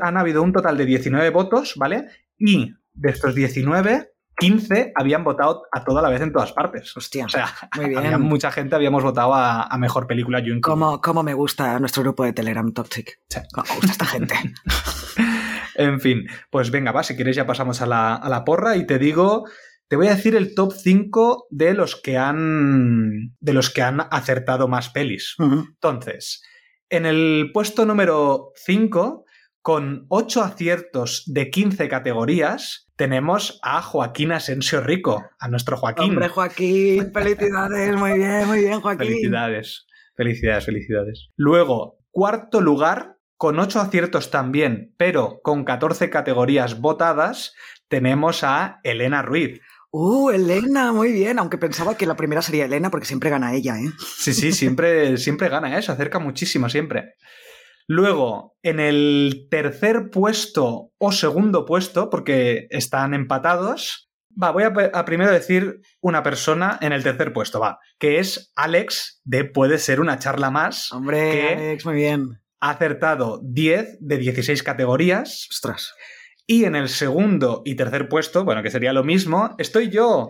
[0.00, 2.06] han habido un total de 19 votos, ¿vale?
[2.38, 6.96] Y de estos 19, 15 habían votado a toda la vez en todas partes.
[6.96, 7.26] Hostia.
[7.26, 8.20] O sea, muy bien.
[8.20, 10.40] mucha gente habíamos votado a, mejor película.
[10.40, 13.20] Yo ¿Cómo, ¿Cómo, me gusta nuestro grupo de Telegram Toxic?
[13.28, 13.40] Sí.
[13.56, 14.34] me gusta esta gente?
[15.74, 19.44] en fin, pues venga, va, si quieres ya pasamos a la, porra y te digo.
[19.88, 23.34] Te voy a decir el top 5 de los que han.
[23.40, 25.34] de los que han acertado más pelis.
[25.38, 26.42] Entonces,
[26.90, 29.24] en el puesto número 5,
[29.62, 36.10] con 8 aciertos de 15 categorías, tenemos a Joaquín Asensio Rico, a nuestro Joaquín.
[36.10, 39.06] Hombre, Joaquín, felicidades, muy bien, muy bien, Joaquín.
[39.06, 39.86] Felicidades,
[40.16, 41.28] felicidades, felicidades.
[41.36, 47.54] Luego, cuarto lugar, con ocho aciertos también, pero con 14 categorías votadas,
[47.86, 49.60] tenemos a Elena Ruiz.
[49.90, 53.76] Uh, Elena, muy bien, aunque pensaba que la primera sería Elena porque siempre gana ella,
[53.78, 53.90] ¿eh?
[54.18, 55.82] Sí, sí, siempre, siempre gana, ¿eh?
[55.82, 57.14] se acerca muchísimo, siempre.
[57.90, 64.10] Luego, en el tercer puesto o segundo puesto, porque están empatados,
[64.40, 69.22] va, voy a, primero decir una persona en el tercer puesto, va, que es Alex
[69.24, 70.92] de Puede ser una charla más.
[70.92, 72.42] Hombre, Alex, muy bien.
[72.60, 75.48] Ha acertado 10 de 16 categorías.
[75.50, 75.94] Ostras.
[76.46, 80.28] Y en el segundo y tercer puesto, bueno, que sería lo mismo, estoy yo.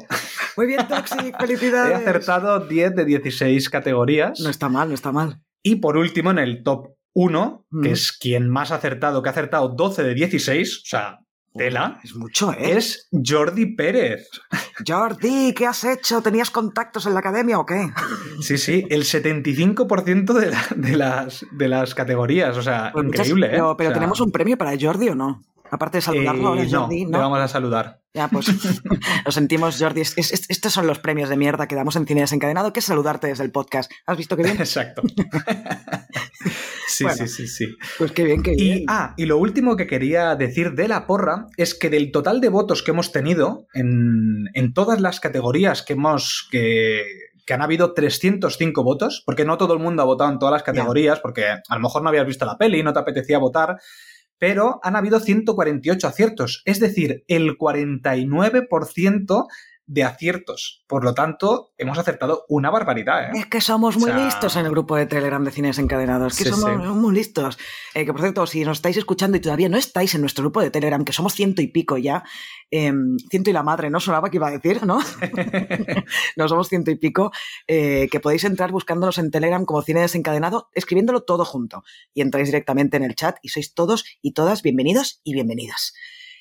[0.57, 1.93] Muy bien, Toxic, felicidades.
[1.93, 4.39] He acertado 10 de 16 categorías.
[4.39, 5.41] No está mal, no está mal.
[5.63, 9.33] Y por último, en el top uno, que es quien más ha acertado, que ha
[9.33, 11.19] acertado 12 de 16, o sea,
[11.53, 11.99] tela.
[12.05, 12.77] Es mucho, ¿eh?
[12.77, 14.29] Es Jordi Pérez.
[14.87, 16.23] Jordi, ¿qué has hecho?
[16.23, 17.91] ¿Tenías contactos en la academia o qué?
[18.41, 23.61] Sí, sí, el 75% de, de, las, de las categorías, o sea, pues increíble, ¿eh?
[23.77, 23.93] Pero.
[23.93, 25.43] ¿tenemos un premio para Jordi o no?
[25.73, 28.01] Aparte de saludarlo, eh, Jordi, no, vamos a saludar.
[28.19, 28.49] Ya, pues
[29.25, 30.01] lo sentimos, Jordi.
[30.01, 33.45] estos son los premios de mierda que damos en Cine Desencadenado, que es saludarte desde
[33.45, 33.93] el podcast.
[34.07, 34.57] ¿Has visto qué bien?
[34.59, 35.03] Exacto.
[36.91, 37.77] Sí, sí, sí, sí.
[37.99, 38.79] Pues qué bien, qué bien.
[38.79, 42.41] Y, ah, y lo último que quería decir de la porra es que del total
[42.41, 46.49] de votos que hemos tenido en, todas las categorías que hemos.
[46.51, 47.05] Que,
[47.51, 51.21] han habido 305 votos, porque no todo el mundo ha votado en todas las categorías,
[51.21, 53.79] porque a lo mejor no habías visto la peli, y no te apetecía votar,
[54.39, 59.47] pero han habido 148 aciertos, es decir, el 49%
[59.89, 60.85] de aciertos.
[60.87, 63.25] Por lo tanto, hemos acertado una barbaridad.
[63.25, 63.39] ¿eh?
[63.39, 66.37] Es que somos muy listos en el grupo de Telegram de Cines Encadenados.
[66.37, 67.59] Que somos muy listos.
[67.95, 70.61] Eh, que por cierto, si nos estáis escuchando y todavía no estáis en nuestro grupo
[70.61, 72.23] de Telegram, que somos ciento y pico ya,
[72.71, 73.99] em, ciento y la madre, ¿no?
[73.99, 75.01] Sonaba que iba a decir, ¿no?
[76.37, 77.33] no somos ciento y pico,
[77.67, 81.83] eh, que podéis entrar buscándonos en Telegram como Cine Desencadenado, escribiéndolo todo junto.
[82.13, 85.95] Y entráis directamente en el chat y sois todos y todas bienvenidos y bienvenidas.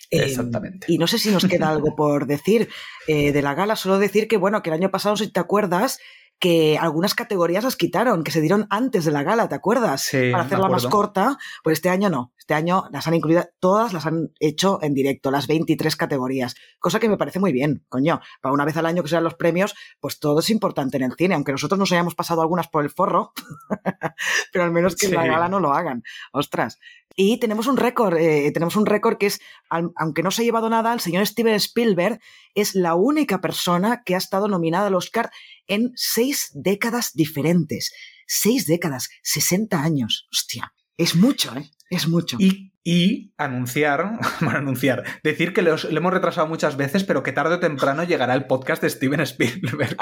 [0.09, 0.87] Em, Exactamente.
[0.89, 2.69] y no sé si nos queda algo por decir
[3.07, 5.99] eh, de la gala, solo decir que, bueno, que el año pasado, si te acuerdas,
[6.39, 10.01] que algunas categorías las quitaron, que se dieron antes de la gala, ¿te acuerdas?
[10.01, 12.33] Sí, Para hacerla más corta, pues este año no.
[12.37, 16.55] Este año las han incluido, todas las han hecho en directo, las 23 categorías.
[16.79, 18.21] Cosa que me parece muy bien, coño.
[18.41, 21.13] Para una vez al año que sean los premios, pues todo es importante en el
[21.17, 23.33] cine, aunque nosotros nos hayamos pasado algunas por el forro,
[24.53, 26.03] pero al menos que en la gala no lo hagan.
[26.31, 26.79] Ostras.
[27.19, 30.69] Y tenemos un récord, eh, tenemos un récord que es, aunque no se ha llevado
[30.69, 32.19] nada, el señor Steven Spielberg
[32.53, 35.31] es la única persona que ha estado nominada al Oscar
[35.67, 37.91] en seis décadas diferentes.
[38.25, 40.27] Seis décadas, 60 años.
[40.31, 41.69] Hostia, es mucho, ¿eh?
[41.89, 42.37] Es mucho.
[42.39, 47.55] Y, y anunciar, bueno, anunciar, decir que le hemos retrasado muchas veces, pero que tarde
[47.55, 49.97] o temprano llegará el podcast de Steven Spielberg.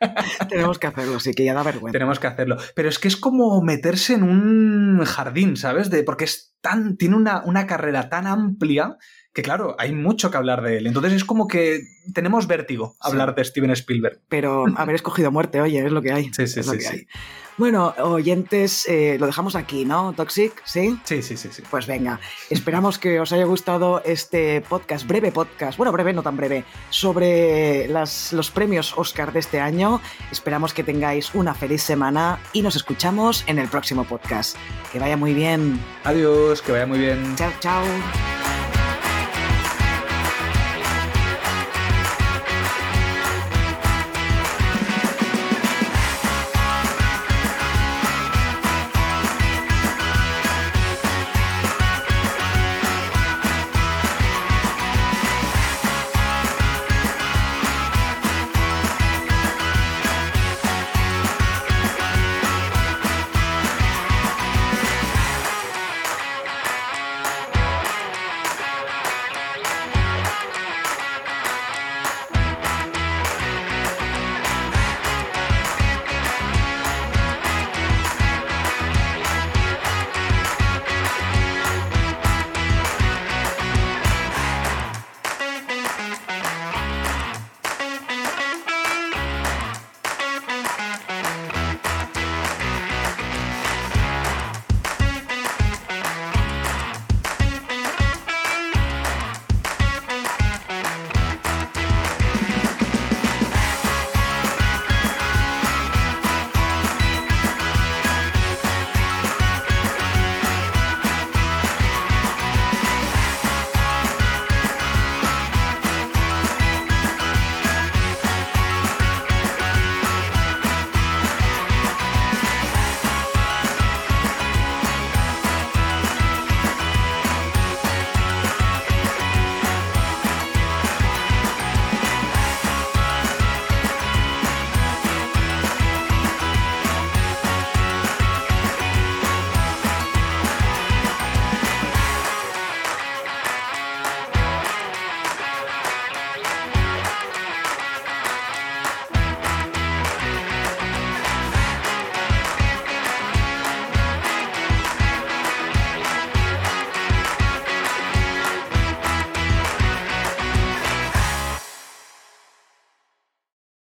[0.48, 1.92] Tenemos que hacerlo, sí, que ya da vergüenza.
[1.92, 2.56] Tenemos que hacerlo.
[2.74, 5.90] Pero es que es como meterse en un jardín, ¿sabes?
[5.90, 8.96] De, porque es tan, tiene una, una carrera tan amplia
[9.36, 10.86] que claro, hay mucho que hablar de él.
[10.86, 11.82] Entonces es como que
[12.14, 14.18] tenemos vértigo hablar de Steven Spielberg.
[14.30, 16.32] Pero haber escogido muerte, oye, es lo que hay.
[16.32, 17.06] Sí, sí, sí,
[17.58, 20.14] Bueno, oyentes, eh, lo dejamos aquí, ¿no?
[20.14, 20.98] Toxic, ¿sí?
[21.04, 21.62] Sí, sí, sí, sí.
[21.70, 22.18] Pues venga,
[22.48, 27.88] esperamos que os haya gustado este podcast, breve podcast, bueno, breve, no tan breve, sobre
[27.88, 30.00] las, los premios Oscar de este año.
[30.32, 34.56] Esperamos que tengáis una feliz semana y nos escuchamos en el próximo podcast.
[34.94, 35.78] Que vaya muy bien.
[36.04, 37.36] Adiós, que vaya muy bien.
[37.36, 37.84] Chao, chao.